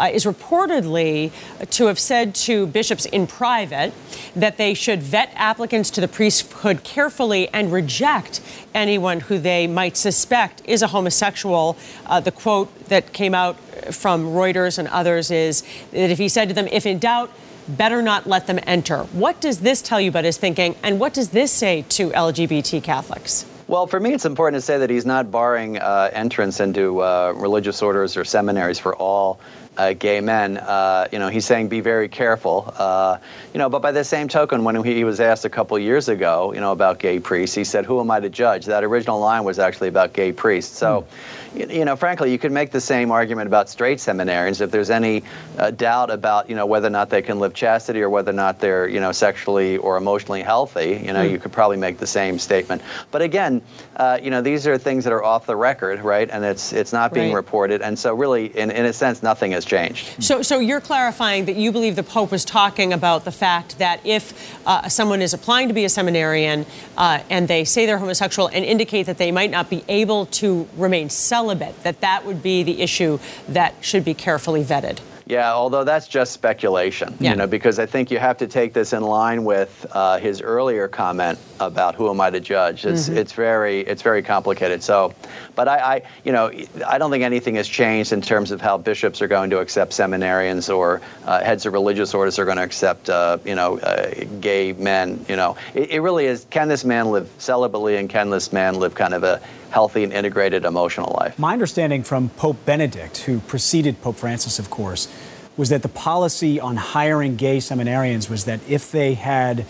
[0.00, 1.30] uh, is reportedly
[1.68, 3.92] to have said to bishops in private
[4.34, 8.40] that they should vet applicants to the priesthood carefully and reject
[8.72, 11.76] anyone who they might suspect is a homosexual.
[12.06, 13.58] Uh, the quote that came out
[13.92, 17.30] from Reuters and others is that if he said to them, if in doubt,
[17.76, 19.04] better not let them enter.
[19.12, 22.82] What does this tell you about his thinking, and what does this say to LGBT
[22.82, 23.46] Catholics?
[23.68, 27.32] Well, for me, it's important to say that he's not barring uh, entrance into uh,
[27.36, 29.38] religious orders or seminaries for all
[29.76, 30.56] uh, gay men.
[30.56, 32.74] Uh, you know, he's saying be very careful.
[32.76, 33.18] Uh,
[33.54, 36.52] you know, but by the same token, when he was asked a couple years ago,
[36.52, 39.44] you know, about gay priests, he said, "Who am I to judge?" That original line
[39.44, 40.76] was actually about gay priests.
[40.76, 41.02] So.
[41.02, 44.60] Mm you know, frankly, you could make the same argument about straight seminarians.
[44.60, 45.22] If there's any
[45.58, 48.34] uh, doubt about, you know, whether or not they can live chastity or whether or
[48.34, 51.30] not they're, you know, sexually or emotionally healthy, you know, mm.
[51.30, 52.82] you could probably make the same statement.
[53.10, 53.62] But again,
[53.96, 56.30] uh, you know, these are things that are off the record, right?
[56.30, 57.36] And it's it's not being right.
[57.36, 60.22] reported, and so really, in, in a sense, nothing has changed.
[60.22, 64.00] So, so you're clarifying that you believe the Pope was talking about the fact that
[64.04, 66.64] if uh, someone is applying to be a seminarian
[66.96, 70.68] uh, and they say they're homosexual and indicate that they might not be able to
[70.76, 74.98] remain celibate celibate, that that would be the issue that should be carefully vetted.
[75.26, 77.30] Yeah, although that's just speculation, yeah.
[77.30, 80.42] you know, because I think you have to take this in line with uh, his
[80.42, 82.84] earlier comment about who am I to judge.
[82.84, 83.16] It's mm-hmm.
[83.16, 84.82] it's very it's very complicated.
[84.82, 85.14] So,
[85.54, 86.50] but I, I, you know
[86.84, 89.92] I don't think anything has changed in terms of how bishops are going to accept
[89.92, 94.10] seminarians or uh, heads of religious orders are going to accept uh, you know uh,
[94.40, 95.24] gay men.
[95.28, 96.44] You know, it, it really is.
[96.50, 100.12] Can this man live celibately and can this man live kind of a healthy and
[100.12, 101.38] integrated emotional life.
[101.38, 105.08] My understanding from Pope Benedict, who preceded Pope Francis, of course,
[105.56, 109.66] was that the policy on hiring gay seminarians was that if they had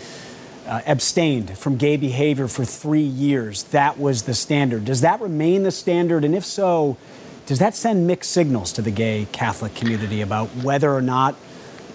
[0.67, 4.85] uh, abstained from gay behavior for three years, that was the standard.
[4.85, 6.25] Does that remain the standard?
[6.25, 6.97] And if so,
[7.47, 11.35] does that send mixed signals to the gay Catholic community about whether or not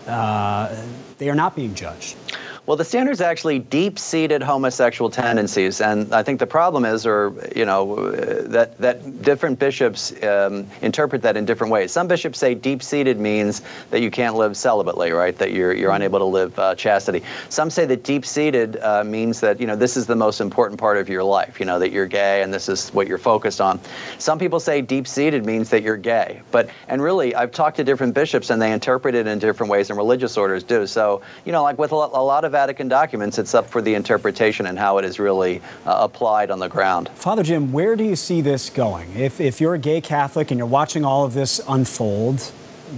[0.07, 0.75] uh,
[1.17, 2.17] they are not being judged?
[2.65, 7.63] Well, the standard's actually deep-seated homosexual tendencies, and I think the problem is, or you
[7.63, 11.91] know, that that different bishops um, interpret that in different ways.
[11.91, 15.37] Some bishops say deep-seated means that you can't live celibately, right?
[15.37, 17.21] That you're you're unable to live uh, chastity.
[17.49, 20.97] Some say that deep-seated uh, means that you know this is the most important part
[20.97, 21.59] of your life.
[21.59, 23.79] You know that you're gay and this is what you're focused on.
[24.17, 28.15] Some people say deep-seated means that you're gay, but and really, I've talked to different
[28.15, 30.87] bishops and they interpret it in different ways, and religious orders do.
[30.87, 34.65] So you know, like with a lot of Vatican documents, it's up for the interpretation
[34.65, 37.09] and how it is really uh, applied on the ground.
[37.15, 39.13] Father Jim, where do you see this going?
[39.13, 42.39] If, if you're a gay Catholic and you're watching all of this unfold,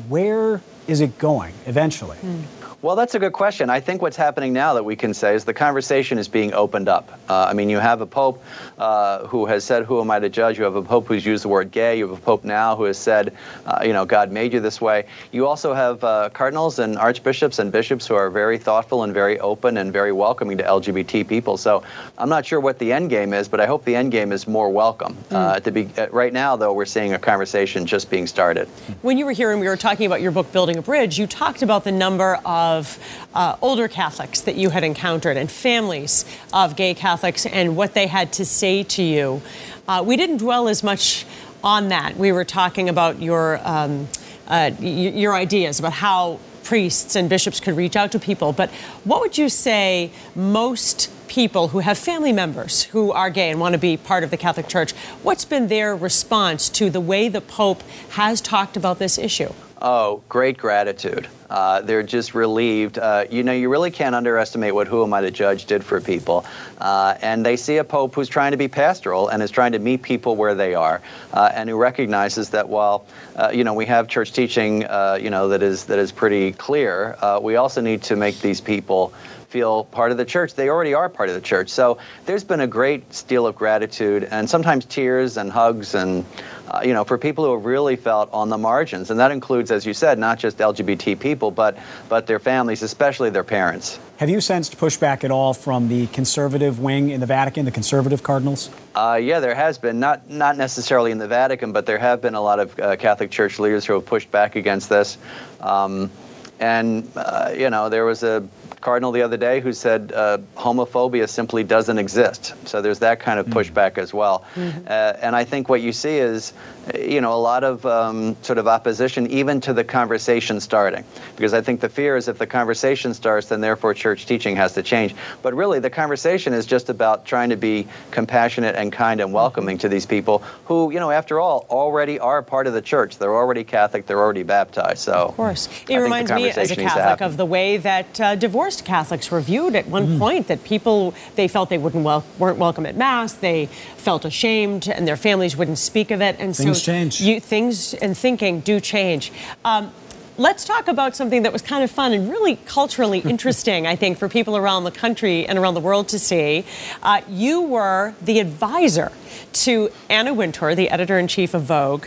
[0.09, 2.17] where is it going eventually?
[2.17, 2.43] Mm.
[2.79, 3.71] Well, that's a good question.
[3.71, 6.87] I think what's happening now that we can say is the conversation is being opened
[6.87, 7.11] up.
[7.27, 8.43] Uh, I mean, you have a pope
[8.77, 11.43] uh, who has said, "Who am I to judge?" You have a pope who's used
[11.43, 13.33] the word "gay." You have a pope now who has said,
[13.65, 17.57] uh, "You know, God made you this way." You also have uh, cardinals and archbishops
[17.57, 21.57] and bishops who are very thoughtful and very open and very welcoming to LGBT people.
[21.57, 21.81] So,
[22.19, 24.47] I'm not sure what the end game is, but I hope the end game is
[24.47, 25.17] more welcome.
[25.31, 25.63] Mm.
[25.63, 28.67] to be uh, right now, though, we're seeing a conversation just being started.
[29.01, 31.25] When you were here and we were talking about your book, "Building a Bridge," you
[31.25, 32.99] talked about the number of of
[33.33, 38.07] uh, older Catholics that you had encountered and families of gay Catholics and what they
[38.07, 39.41] had to say to you.
[39.87, 41.25] Uh, we didn't dwell as much
[41.63, 42.17] on that.
[42.17, 44.07] We were talking about your um,
[44.47, 48.51] uh, your ideas about how priests and bishops could reach out to people.
[48.53, 48.69] But
[49.03, 53.73] what would you say most people who have family members who are gay and want
[53.73, 54.91] to be part of the Catholic Church,
[55.23, 59.53] what's been their response to the way the Pope has talked about this issue?
[59.79, 61.27] Oh, great gratitude.
[61.51, 62.97] Uh, they're just relieved.
[62.97, 66.01] Uh, you know, you really can't underestimate what Who Am I to Judge did for
[66.01, 66.45] people.
[66.79, 69.79] Uh, and they see a pope who's trying to be pastoral and is trying to
[69.79, 73.85] meet people where they are, uh, and who recognizes that while uh, you know we
[73.85, 78.01] have church teaching, uh, you know that is that is pretty clear, we also need
[78.03, 79.13] to make these people
[79.49, 80.55] feel part of the church.
[80.55, 81.69] They already are part of the church.
[81.69, 86.25] So there's been a great deal of gratitude and sometimes tears and hugs and
[86.69, 89.71] uh, you know, for people who have really felt on the margins, and that includes,
[89.71, 91.77] as you said, not just LGBT people, but
[92.09, 93.99] but their families, especially their parents.
[94.17, 98.23] Have you sensed pushback at all from the conservative wing in the Vatican, the conservative
[98.23, 98.69] cardinals?
[98.95, 99.99] Uh, yeah, there has been.
[99.99, 103.31] Not not necessarily in the Vatican, but there have been a lot of uh, Catholic
[103.31, 105.17] Church leaders who have pushed back against this.
[105.61, 106.11] Um,
[106.59, 108.47] and uh, you know, there was a
[108.81, 112.53] cardinal the other day who said uh, homophobia simply doesn't exist.
[112.67, 114.45] So there's that kind of pushback as well.
[114.55, 116.53] Uh, and I think what you see is,
[116.95, 121.03] you know, a lot of um, sort of opposition even to the conversation starting.
[121.35, 124.73] Because I think the fear is if the conversation starts, then therefore church teaching has
[124.73, 125.15] to change.
[125.41, 129.77] But really, the conversation is just about trying to be compassionate and kind and welcoming
[129.79, 133.17] to these people who, you know, after all, already are part of the church.
[133.17, 134.99] They're already Catholic, they're already baptized.
[134.99, 135.67] So, Of course.
[135.67, 138.35] It think reminds me, as a conversation needs to Catholic, of the way that uh,
[138.35, 140.47] divorced Catholics were viewed at one point.
[140.47, 143.33] That people they felt they wouldn't wel- weren't welcome at mass.
[143.33, 143.67] They
[143.97, 146.37] felt ashamed, and their families wouldn't speak of it.
[146.39, 147.21] And Things so change.
[147.21, 149.31] You, things and thinking do change.
[149.65, 149.91] Um,
[150.39, 154.19] Let's talk about something that was kind of fun and really culturally interesting, I think,
[154.19, 156.63] for people around the country and around the world to see.
[157.01, 159.11] Uh, you were the advisor
[159.53, 162.05] to Anna Wintour, the editor in chief of Vogue,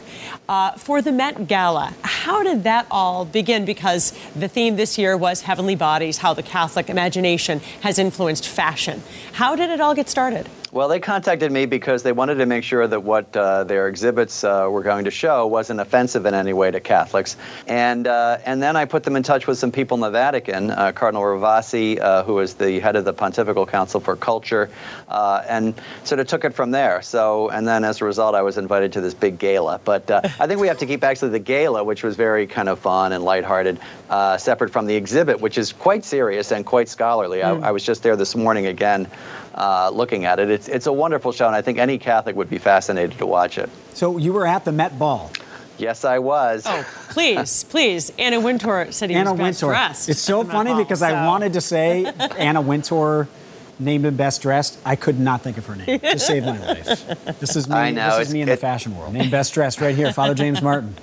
[0.49, 1.93] uh, for the Met Gala.
[2.03, 3.65] How did that all begin?
[3.65, 9.03] Because the theme this year was Heavenly Bodies, how the Catholic imagination has influenced fashion.
[9.33, 10.49] How did it all get started?
[10.73, 14.45] Well, they contacted me because they wanted to make sure that what uh, their exhibits
[14.45, 17.37] uh, were going to show wasn't offensive in any way to Catholics.
[17.67, 20.71] And uh, and then I put them in touch with some people in the Vatican,
[20.71, 24.71] uh, Cardinal Ravasi, uh, who is the head of the Pontifical Council for Culture,
[25.09, 27.03] uh, and sort of took it from there.
[27.03, 29.81] So and then as a result, I was invited to this big gala.
[29.85, 32.69] But uh, I think we have to keep actually the gala, which was very kind
[32.69, 36.89] of fun and lighthearted, uh, separate from the exhibit, which is quite serious and quite
[36.89, 37.43] scholarly.
[37.43, 39.09] I, I was just there this morning again.
[39.55, 42.49] Uh, looking at it, it's it's a wonderful show, and I think any Catholic would
[42.51, 43.69] be fascinated to watch it.
[43.95, 45.31] So you were at the Met Ball.
[45.77, 46.65] Yes, I was.
[46.67, 48.13] Oh, please, please.
[48.19, 49.71] Anna Wintour said he Anna was best Wintour.
[49.75, 50.09] dressed.
[50.09, 52.05] It's so at the Met funny Ball, because I wanted to say
[52.39, 53.29] Anna Wintour
[53.79, 54.79] named him best dressed.
[54.85, 55.99] I could not think of her name.
[56.01, 56.87] Just save my life.
[57.41, 57.75] This is me.
[57.75, 59.15] I know, This is me in the fashion world.
[59.15, 60.95] Named best dressed right here, Father James Martin.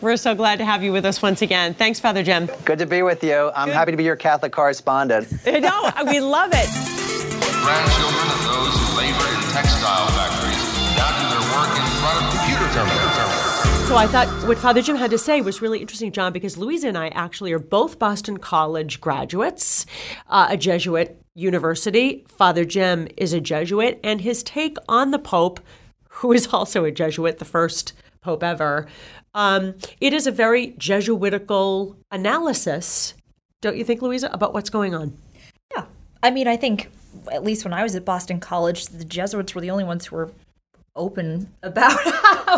[0.00, 1.74] We're so glad to have you with us once again.
[1.74, 2.48] Thanks, Father Jim.
[2.64, 3.52] Good to be with you.
[3.54, 5.28] I'm happy to be your Catholic correspondent.
[5.46, 7.01] No, we love it.
[7.62, 10.58] Grandchildren of those who labor in textile factories
[10.98, 13.88] now do their work in front of computer terminals.
[13.88, 16.88] So I thought what Father Jim had to say was really interesting, Jon, because Louisa
[16.88, 19.86] and I actually are both Boston College graduates,
[20.28, 22.24] uh, a Jesuit university.
[22.26, 25.60] Father Jim is a Jesuit, and his take on the Pope,
[26.08, 27.92] who is also a Jesuit, the first
[28.22, 28.88] Pope ever,
[29.34, 33.14] um, it is a very Jesuitical analysis,
[33.60, 35.16] don't you think, Louisa, about what's going on?
[35.76, 35.84] Yeah.
[36.22, 36.90] I mean, I think,
[37.30, 40.16] at least when I was at Boston College, the Jesuits were the only ones who
[40.16, 40.32] were
[40.94, 41.98] open about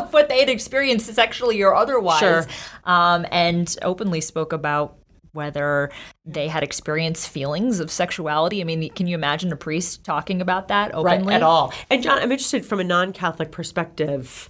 [0.12, 2.20] what they had experienced sexually or otherwise.
[2.20, 2.46] Sure.
[2.84, 4.96] Um, and openly spoke about
[5.32, 5.90] whether
[6.24, 8.60] they had experienced feelings of sexuality.
[8.60, 11.26] I mean, can you imagine a priest talking about that openly?
[11.26, 11.72] Right, at all.
[11.90, 14.48] And Jon, I'm interested from a non-Catholic perspective,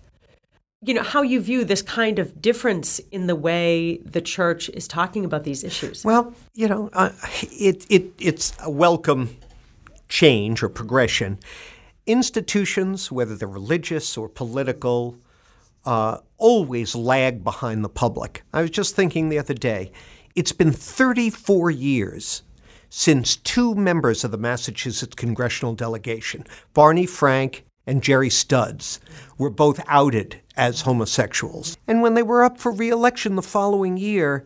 [0.83, 4.87] you know, how you view this kind of difference in the way the church is
[4.87, 6.05] talking about these issues.
[6.05, 7.11] Well, you know, uh,
[7.43, 9.35] it, it, it's a welcome
[10.09, 11.39] change or progression.
[12.07, 15.17] Institutions, whether they're religious or political,
[15.85, 18.43] uh, always lag behind the public.
[18.53, 19.91] I was just thinking the other day,
[20.35, 22.43] it's been 34 years
[22.89, 26.45] since two members of the Massachusetts congressional delegation,
[26.75, 29.01] Barney Frank and Gerry Studds,
[29.37, 31.77] were both outed as homosexuals.
[31.89, 34.45] And when they were up for reelection the following year,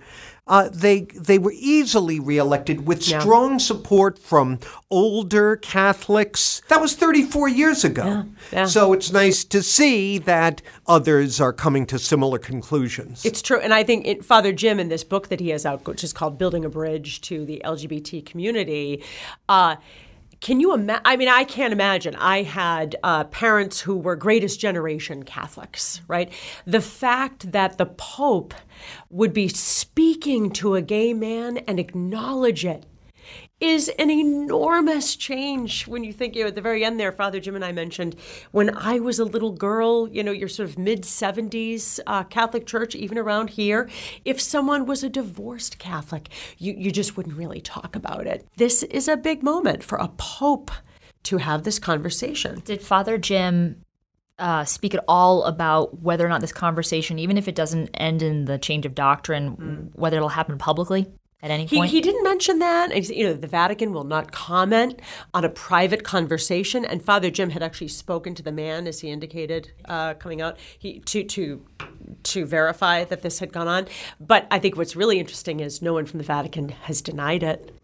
[0.49, 4.59] uh, they they were easily reelected with strong support from
[4.91, 6.63] older Catholics.
[6.69, 8.25] That was 34 years ago.
[8.53, 8.65] yeah.
[8.65, 13.25] So it's nice to see that others are coming to similar conclusions.
[13.25, 15.87] It's true, and I think it, Father Jim in this book that he has out,
[15.87, 19.05] which is called "Building a Bridge to the LGBT Community,"
[19.49, 19.77] uh,
[20.41, 21.03] can you imagine?
[21.05, 22.15] I mean, I can't imagine.
[22.17, 26.33] I had uh, parents who were greatest generation Catholics, right?
[26.65, 28.55] The fact that the Pope
[29.11, 32.87] would be speaking to a gay man and acknowledge it
[33.61, 37.41] is an enormous change when you think you know, at the very end there father
[37.41, 38.15] jim and i mentioned
[38.53, 42.67] when i was a little girl you know your sort of mid 70s uh, catholic
[42.67, 43.89] church even around here
[44.25, 46.29] if someone was a divorced catholic
[46.59, 48.47] you, you just wouldn't really talk about it.
[48.57, 50.71] This is a big moment for a pope
[51.25, 52.63] to have this conversation.
[52.65, 53.83] Did Father Jim
[54.39, 58.23] uh, speak at all about whether or not this conversation, even if it doesn't end
[58.23, 61.07] in the change of doctrine, whether it'll happen publicly
[61.43, 61.91] at any He, point?
[61.91, 63.09] he didn't mention that.
[63.09, 65.01] You know, the Vatican will not comment
[65.33, 66.85] on a private conversation.
[66.85, 70.59] And Father Jim had actually spoken to the man, as he indicated, uh, coming out,
[70.79, 71.65] he to to
[72.25, 73.87] to verify that this had gone on.
[74.19, 77.75] But I think what's really interesting is no one from the Vatican has denied it.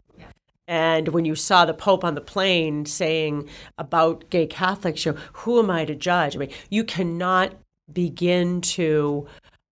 [0.67, 5.19] And when you saw the Pope on the plane saying about gay Catholics, you know,
[5.35, 6.35] who am I to judge?
[6.35, 7.53] I mean, you cannot
[7.93, 9.27] begin to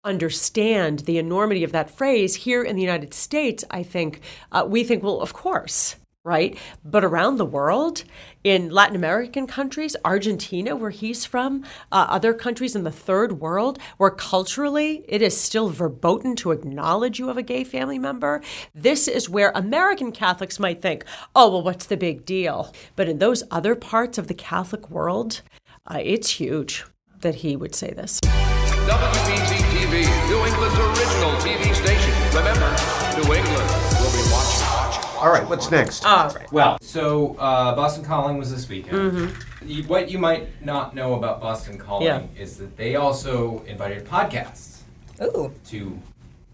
[0.03, 3.63] understand the enormity of that phrase here in the United States.
[3.69, 4.21] I think
[4.51, 6.57] uh, we think, well, of course, right?
[6.85, 8.03] But around the world,
[8.43, 13.79] in Latin American countries, Argentina, where he's from, uh, other countries in the third world,
[13.97, 18.41] where culturally it is still verboten to acknowledge you have a gay family member,
[18.73, 21.03] this is where American Catholics might think,
[21.35, 22.73] oh, well, what's the big deal?
[22.95, 25.41] But in those other parts of the Catholic world,
[25.87, 26.85] uh, it's huge
[27.21, 28.19] that he would say this.
[28.21, 32.13] WBZ TV, New England's original TV station.
[32.35, 32.69] Remember,
[33.15, 33.69] New England
[33.99, 34.67] will be watching.
[34.71, 35.03] watching.
[35.19, 36.05] All right, what's next?
[36.05, 36.51] All right.
[36.51, 38.97] Well, so uh, Boston Calling was this weekend.
[39.13, 39.67] Mm-hmm.
[39.67, 42.21] You- What you might not know about Boston Calling Yeah.
[42.37, 44.81] is that they also invited podcasts
[45.23, 45.51] Ooh.
[45.69, 45.99] to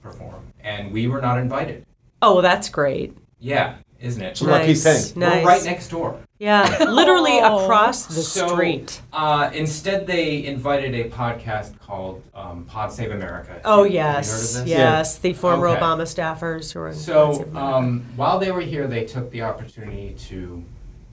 [0.02, 1.86] perform, and we were not invited.
[2.22, 3.18] Oh, well, that's great.
[3.40, 3.76] Yeah,
[4.06, 4.28] isn't it?
[4.32, 5.20] It's a lucky Nice, thing.
[5.20, 5.44] nice.
[5.44, 6.20] We're right next door.
[6.38, 9.02] Yeah, literally across the So, street.
[9.14, 13.62] Uh, instead, they invited a podcast called um, Pod Save America.
[13.64, 14.68] Oh Have you heard of yes, this?
[14.68, 15.80] yes, the former Okay.
[15.82, 16.90] Obama staffers who are.
[16.90, 17.76] in So Pod Save America.
[17.78, 20.64] um, while they were here, they took the opportunity to,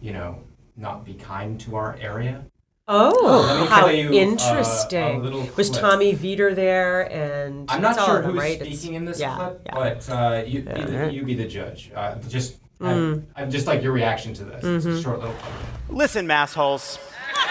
[0.01, 0.39] you know,
[0.77, 2.45] not be kind to our area.
[2.89, 5.23] oh, Let me how tell you, uh, a interesting!
[5.23, 5.71] little Was.
[5.71, 7.03] Tommy Vietor there?
[7.13, 8.61] And I'm not sure who's right?
[8.61, 9.75] It's- speaking in this yeah, clip, yeah.
[9.75, 11.93] but uh, you, be the, you be the judge.
[11.95, 14.65] Uh, just, I, I just like your reaction to this.
[14.65, 14.91] Mm-hmm.
[14.91, 15.53] a short little clip.
[15.91, 16.99] Listen, massholes.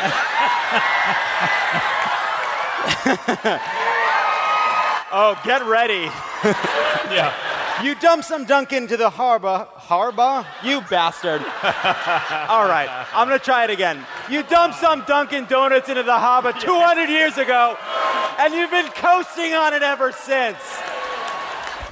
[5.12, 6.04] oh, get ready.
[7.14, 7.34] yeah.
[7.84, 9.68] You dump some dunk into the harbor.
[9.74, 10.46] Harbor?
[10.64, 11.42] You bastard.
[12.50, 14.06] All right, I'm gonna try it again.
[14.30, 17.78] You dump some Dunkin' Donuts into the harbor 200 years ago,
[18.38, 20.60] and you've been coasting on it ever since.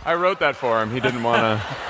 [0.06, 0.92] I wrote that for him.
[0.92, 1.89] He didn't want to.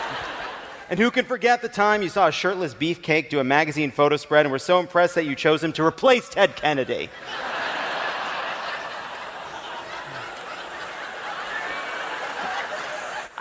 [0.89, 4.17] And who can forget the time you saw a shirtless beefcake do a magazine photo
[4.17, 7.09] spread and were so impressed that you chose him to replace Ted Kennedy?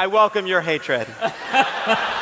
[0.01, 1.09] I welcome your hatred.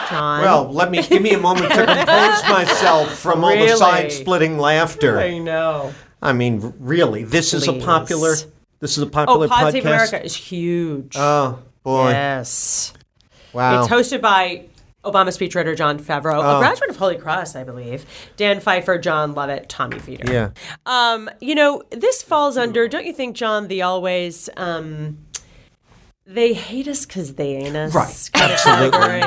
[0.09, 0.41] Jon.
[0.41, 5.19] Well, let me give me a moment to compose myself from all the side-splitting laughter.
[5.19, 5.93] I know.
[6.23, 8.35] I mean, really, this is a popular.
[8.81, 9.73] This is a Oh, popular Pod podcast.
[9.73, 11.15] Save America is huge.
[11.17, 12.11] Oh boy!
[12.11, 12.95] yes,
[13.53, 13.81] Wow.
[13.83, 14.65] it's hosted by
[15.07, 16.57] Obama speechwriter Jon Favreau, Oh.
[16.57, 18.05] a graduate of Holy Cross, I believe.
[18.37, 20.33] Dan Pfeiffer, Jon Lovett, Tommy Vietor.
[20.33, 20.51] yeah.
[20.85, 25.19] Um, you know, this falls under, don't you think, Jon, the always um,
[26.27, 28.31] they hate us because they ain't us Right.
[28.35, 29.23] Absolutely.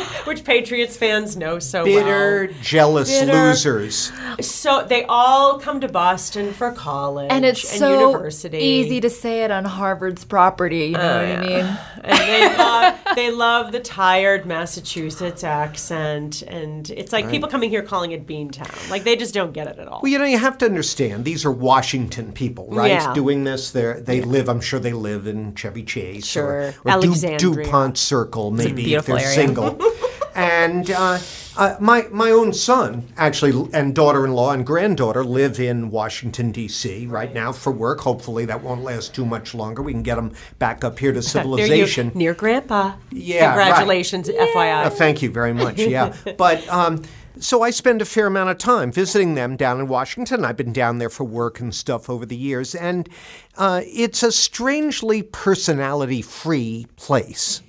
[0.24, 1.94] Which Patriots fans know so well.
[1.94, 3.32] Bitter, jealous Bitter.
[3.32, 4.10] losers.
[4.40, 8.58] So they all come to Boston for college And it's and so university.
[8.58, 10.86] easy to say it on Harvard's property.
[10.86, 11.78] You know oh, what I mean?
[12.04, 17.82] and they love they love the tired Massachusetts accent, and it's like people coming here
[17.82, 18.90] calling it Beantown.
[18.90, 20.00] Like they just don't get it at all.
[20.02, 22.92] Well, you know, you have to understand these are Washington people, right?
[22.92, 23.14] Yeah.
[23.14, 24.48] Doing this, they they live.
[24.48, 26.74] I'm sure they live in Chevy Chase Sure.
[26.84, 29.28] or, or Du- Dupont Circle, maybe if they're area.
[29.34, 29.78] single.
[30.34, 31.18] and uh,
[31.56, 37.06] uh, my my own son actually and daughter-in-law and granddaughter live in Washington D.C.
[37.06, 38.00] right now for work.
[38.00, 39.82] Hopefully, that won't last too much longer.
[39.82, 42.12] We can get them back up here to you- civilization.
[42.14, 42.92] near Grandpa.
[43.10, 43.66] Yeah, right.
[43.66, 44.84] Congratulations, FYI.
[44.86, 45.78] Uh, thank you very much.
[45.78, 47.02] Yeah, but um,
[47.38, 50.44] so I spend a fair amount of time visiting them down in Washington.
[50.44, 53.08] I've been down there for work and stuff over the years, and
[53.56, 57.62] uh, it's a strangely personality-free place.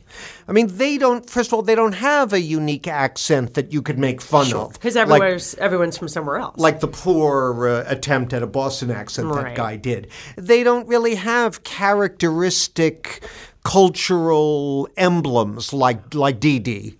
[0.47, 1.30] I mean, they don't.
[1.30, 4.74] First of all, they don't have a unique accent that you could make fun of.
[4.74, 5.22] Because Like-
[5.59, 6.57] everyone's from somewhere else.
[6.57, 10.07] like the poor uh, attempt at a Boston accent that guy did.
[10.36, 13.24] They don't really have characteristic
[13.63, 16.95] cultural emblems like like DD.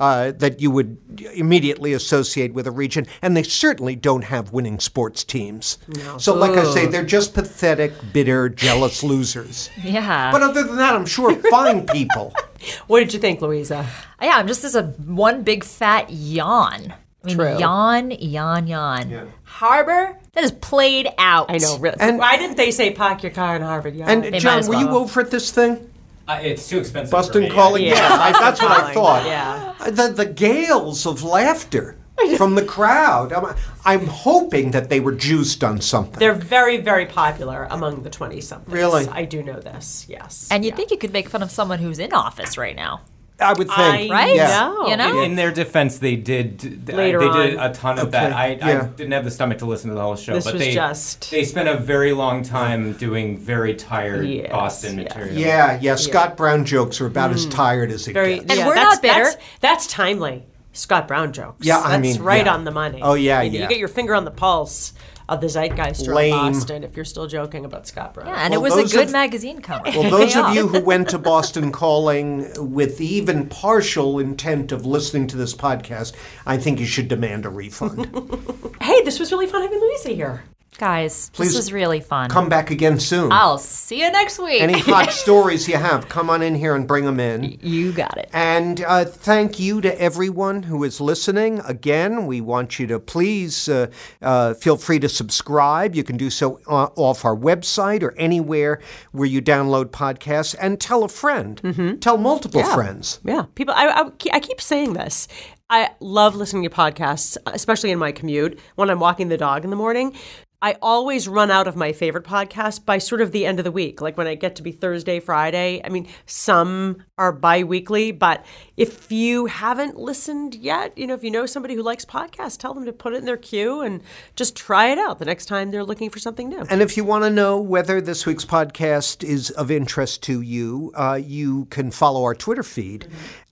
[0.00, 0.96] Uh, that you would
[1.34, 5.76] immediately associate with a region, and they certainly don't have winning sports teams.
[6.16, 9.68] So, like I say, they're just pathetic, bitter, jealous losers.
[9.84, 10.30] Yeah.
[10.32, 12.32] But other than that, I'm sure fine people.
[12.86, 13.86] what did you think, Louisa?
[14.22, 16.94] yeah, I'm just as a one big fat yawn.
[17.22, 17.58] I mean, True.
[17.58, 19.10] yawn, yawn, yawn.
[19.10, 19.24] Yeah.
[19.44, 21.50] Harbor, that is played out.
[21.50, 21.76] I know.
[21.78, 21.98] Really.
[22.00, 24.10] And- Why didn't they say park your car in Harvard Yard?
[24.10, 25.89] And They Jon, as were you over at this thing?
[26.28, 27.10] Uh, it's too expensive.
[27.10, 27.54] Boston for me.
[27.54, 27.82] calling?
[27.84, 29.26] Yeah, Yeah, I, that's what I thought.
[29.26, 29.74] yeah.
[29.90, 31.96] The, the gales of laughter
[32.36, 33.32] from the crowd.
[33.32, 33.54] I'm,
[33.84, 36.18] I'm hoping that they were juiced on something.
[36.18, 38.72] They're very, very popular among the 20 somethings.
[38.72, 39.08] Really?
[39.08, 40.48] I do know this, yes.
[40.50, 43.00] And you'd think you could make fun of someone who's in office right now.
[43.40, 44.12] I would I think.
[44.12, 44.36] Right?
[44.36, 44.48] Yeah.
[44.48, 44.86] know.
[44.88, 45.18] You know?
[45.18, 46.58] In, in their defense, they did.
[46.60, 47.70] th- Later they did on.
[47.70, 48.32] a ton of that.
[48.32, 50.62] I, I didn't have the stomach to listen to the whole show, This but was
[50.62, 55.08] they just- they spent a very long time doing very tired Yes, Boston yes.
[55.08, 55.36] material.
[55.36, 55.94] Yeah, yeah.
[55.96, 57.50] Scott Brown jokes are about as hmm.
[57.50, 58.50] tired as it very, gets.
[58.50, 59.24] And yeah, we're that's, not bitter.
[59.24, 60.46] That's, that's timely.
[60.72, 61.66] Scott Brown jokes.
[61.66, 62.54] Yeah, I That's mean, right yeah.
[62.54, 63.00] on the money.
[63.02, 63.62] Oh, yeah, you, know, yeah.
[63.64, 64.92] You get your finger on the pulse
[65.30, 68.26] of the zeitgeist around Boston if you're still joking about Scott Brown.
[68.26, 69.84] Yeah, and Well, it was a good of- magazine cover.
[69.86, 74.84] Well, those of you who went to Boston Calling with the even partial intent of
[74.84, 76.12] listening to this podcast,
[76.44, 78.08] I think you should demand a refund.
[78.82, 80.42] Hey, this was really fun having Louisa here.
[80.78, 82.30] Guys, Please this is really fun.
[82.30, 83.30] Come back again soon.
[83.32, 84.62] I'll see you next week.
[84.62, 87.58] Any hot stories you have, come on in here and bring them in.
[87.60, 88.30] You got it.
[88.32, 91.60] And uh, thank you to everyone who is listening.
[91.66, 93.88] Again, we want you to please uh,
[94.22, 95.94] uh, feel free to subscribe.
[95.94, 98.80] You can do so uh, off our website or anywhere
[99.12, 100.54] where you download podcasts.
[100.58, 101.98] And tell a friend.
[102.00, 102.74] Tell multiple Yeah.
[102.74, 103.20] friends.
[103.24, 103.74] Yeah, people.
[103.76, 105.28] I, I, I keep saying this.
[105.68, 109.70] I love listening to podcasts, especially in my commute when I'm walking the dog in
[109.70, 110.16] the morning.
[110.62, 113.72] I always run out of my favorite podcast by sort of the end of the
[113.72, 115.80] week, like when I get to be Thursday, Friday.
[115.82, 118.44] I mean, some are bi weekly, but
[118.76, 122.74] if you haven't listened yet, you know, if you know somebody who likes podcasts, tell
[122.74, 124.02] them to put it in their queue and
[124.36, 126.66] just try it out the next time they're looking for something new.
[126.68, 130.92] And if you want to know whether this week's podcast is of interest to you,
[130.94, 133.08] uh, you can follow our Twitter feed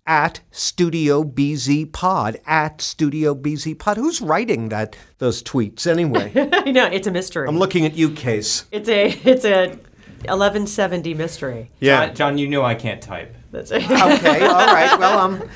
[0.09, 2.41] at Studio BZ Pod.
[2.47, 3.99] At Studio BZ Pod.
[3.99, 6.33] Who's writing that those tweets anyway?
[6.53, 7.47] I know it's a mystery.
[7.47, 8.65] I'm looking at you, Case.
[8.73, 9.79] It's a it's a
[10.25, 11.71] 1170 mystery.
[11.79, 12.07] Yeah.
[12.07, 13.37] Jon, Jon, you know I can't type.
[13.53, 13.85] That's it.
[13.85, 14.99] okay, all right.
[14.99, 15.49] Well, um,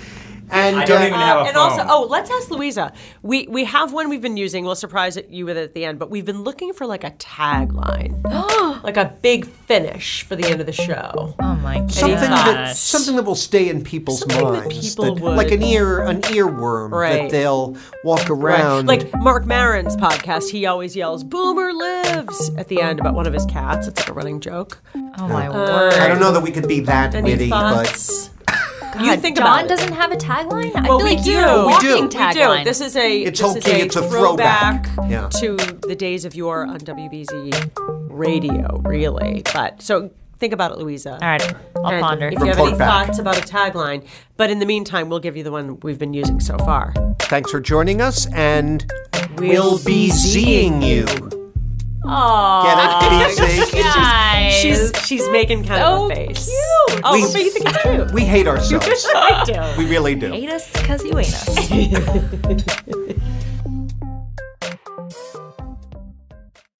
[0.52, 1.70] and I don't uh, even have a and phone.
[1.80, 2.92] also, oh, let's ask Louisa.
[3.22, 4.64] We we have one we've been using.
[4.64, 7.10] We'll surprise you with it at the end, but we've been looking for like a
[7.12, 8.22] tagline,
[8.84, 11.34] like a big finish for the end of the show.
[11.40, 11.92] Oh my god.
[11.92, 15.62] something that something that will stay in people's Something that minds, people would- like an
[15.62, 17.30] ear, an earworm that Right.
[17.30, 18.60] they'll walk Right.
[18.60, 18.86] around.
[18.86, 23.32] Like Marc Maron's podcast, he always yells "Boomer lives" at the end about one of
[23.32, 23.86] his cats.
[23.86, 24.80] It's like a running joke.
[25.18, 25.92] Oh my Uh, word.
[25.94, 28.30] I don't know that we could be that Any witty, thoughts?
[28.92, 29.68] God, you think Jon about it.
[29.68, 30.72] doesn't have a tagline?
[30.76, 31.30] I feel we like do.
[31.30, 32.18] you have a We walking do.
[32.18, 32.64] We do.
[32.64, 34.86] This is a It's this okay, is a it's a throwback.
[35.08, 35.28] Yeah.
[35.40, 39.42] to the days of your on WBZ radio, really.
[39.52, 41.12] But so think about it, Louisa.
[41.12, 42.28] All right, I'll And ponder.
[42.28, 43.06] If you have any back.
[43.06, 46.14] thoughts about a tagline, but in the meantime, we'll give you the one we've been
[46.14, 46.92] using so far.
[47.20, 48.84] Thanks for joining us, and
[49.36, 51.06] We'll we'll be be seeing you.
[52.04, 52.62] Aww.
[52.64, 53.72] Get it?
[53.72, 54.54] Guys.
[54.62, 56.44] She's she's making kind So of a face.
[56.46, 57.00] cute.
[57.04, 58.10] Oh, We- so you think it's cute?
[58.12, 59.06] We hate ourselves.
[59.14, 59.78] I do.
[59.78, 60.30] we really do.
[60.30, 61.70] hate us because you ain't us.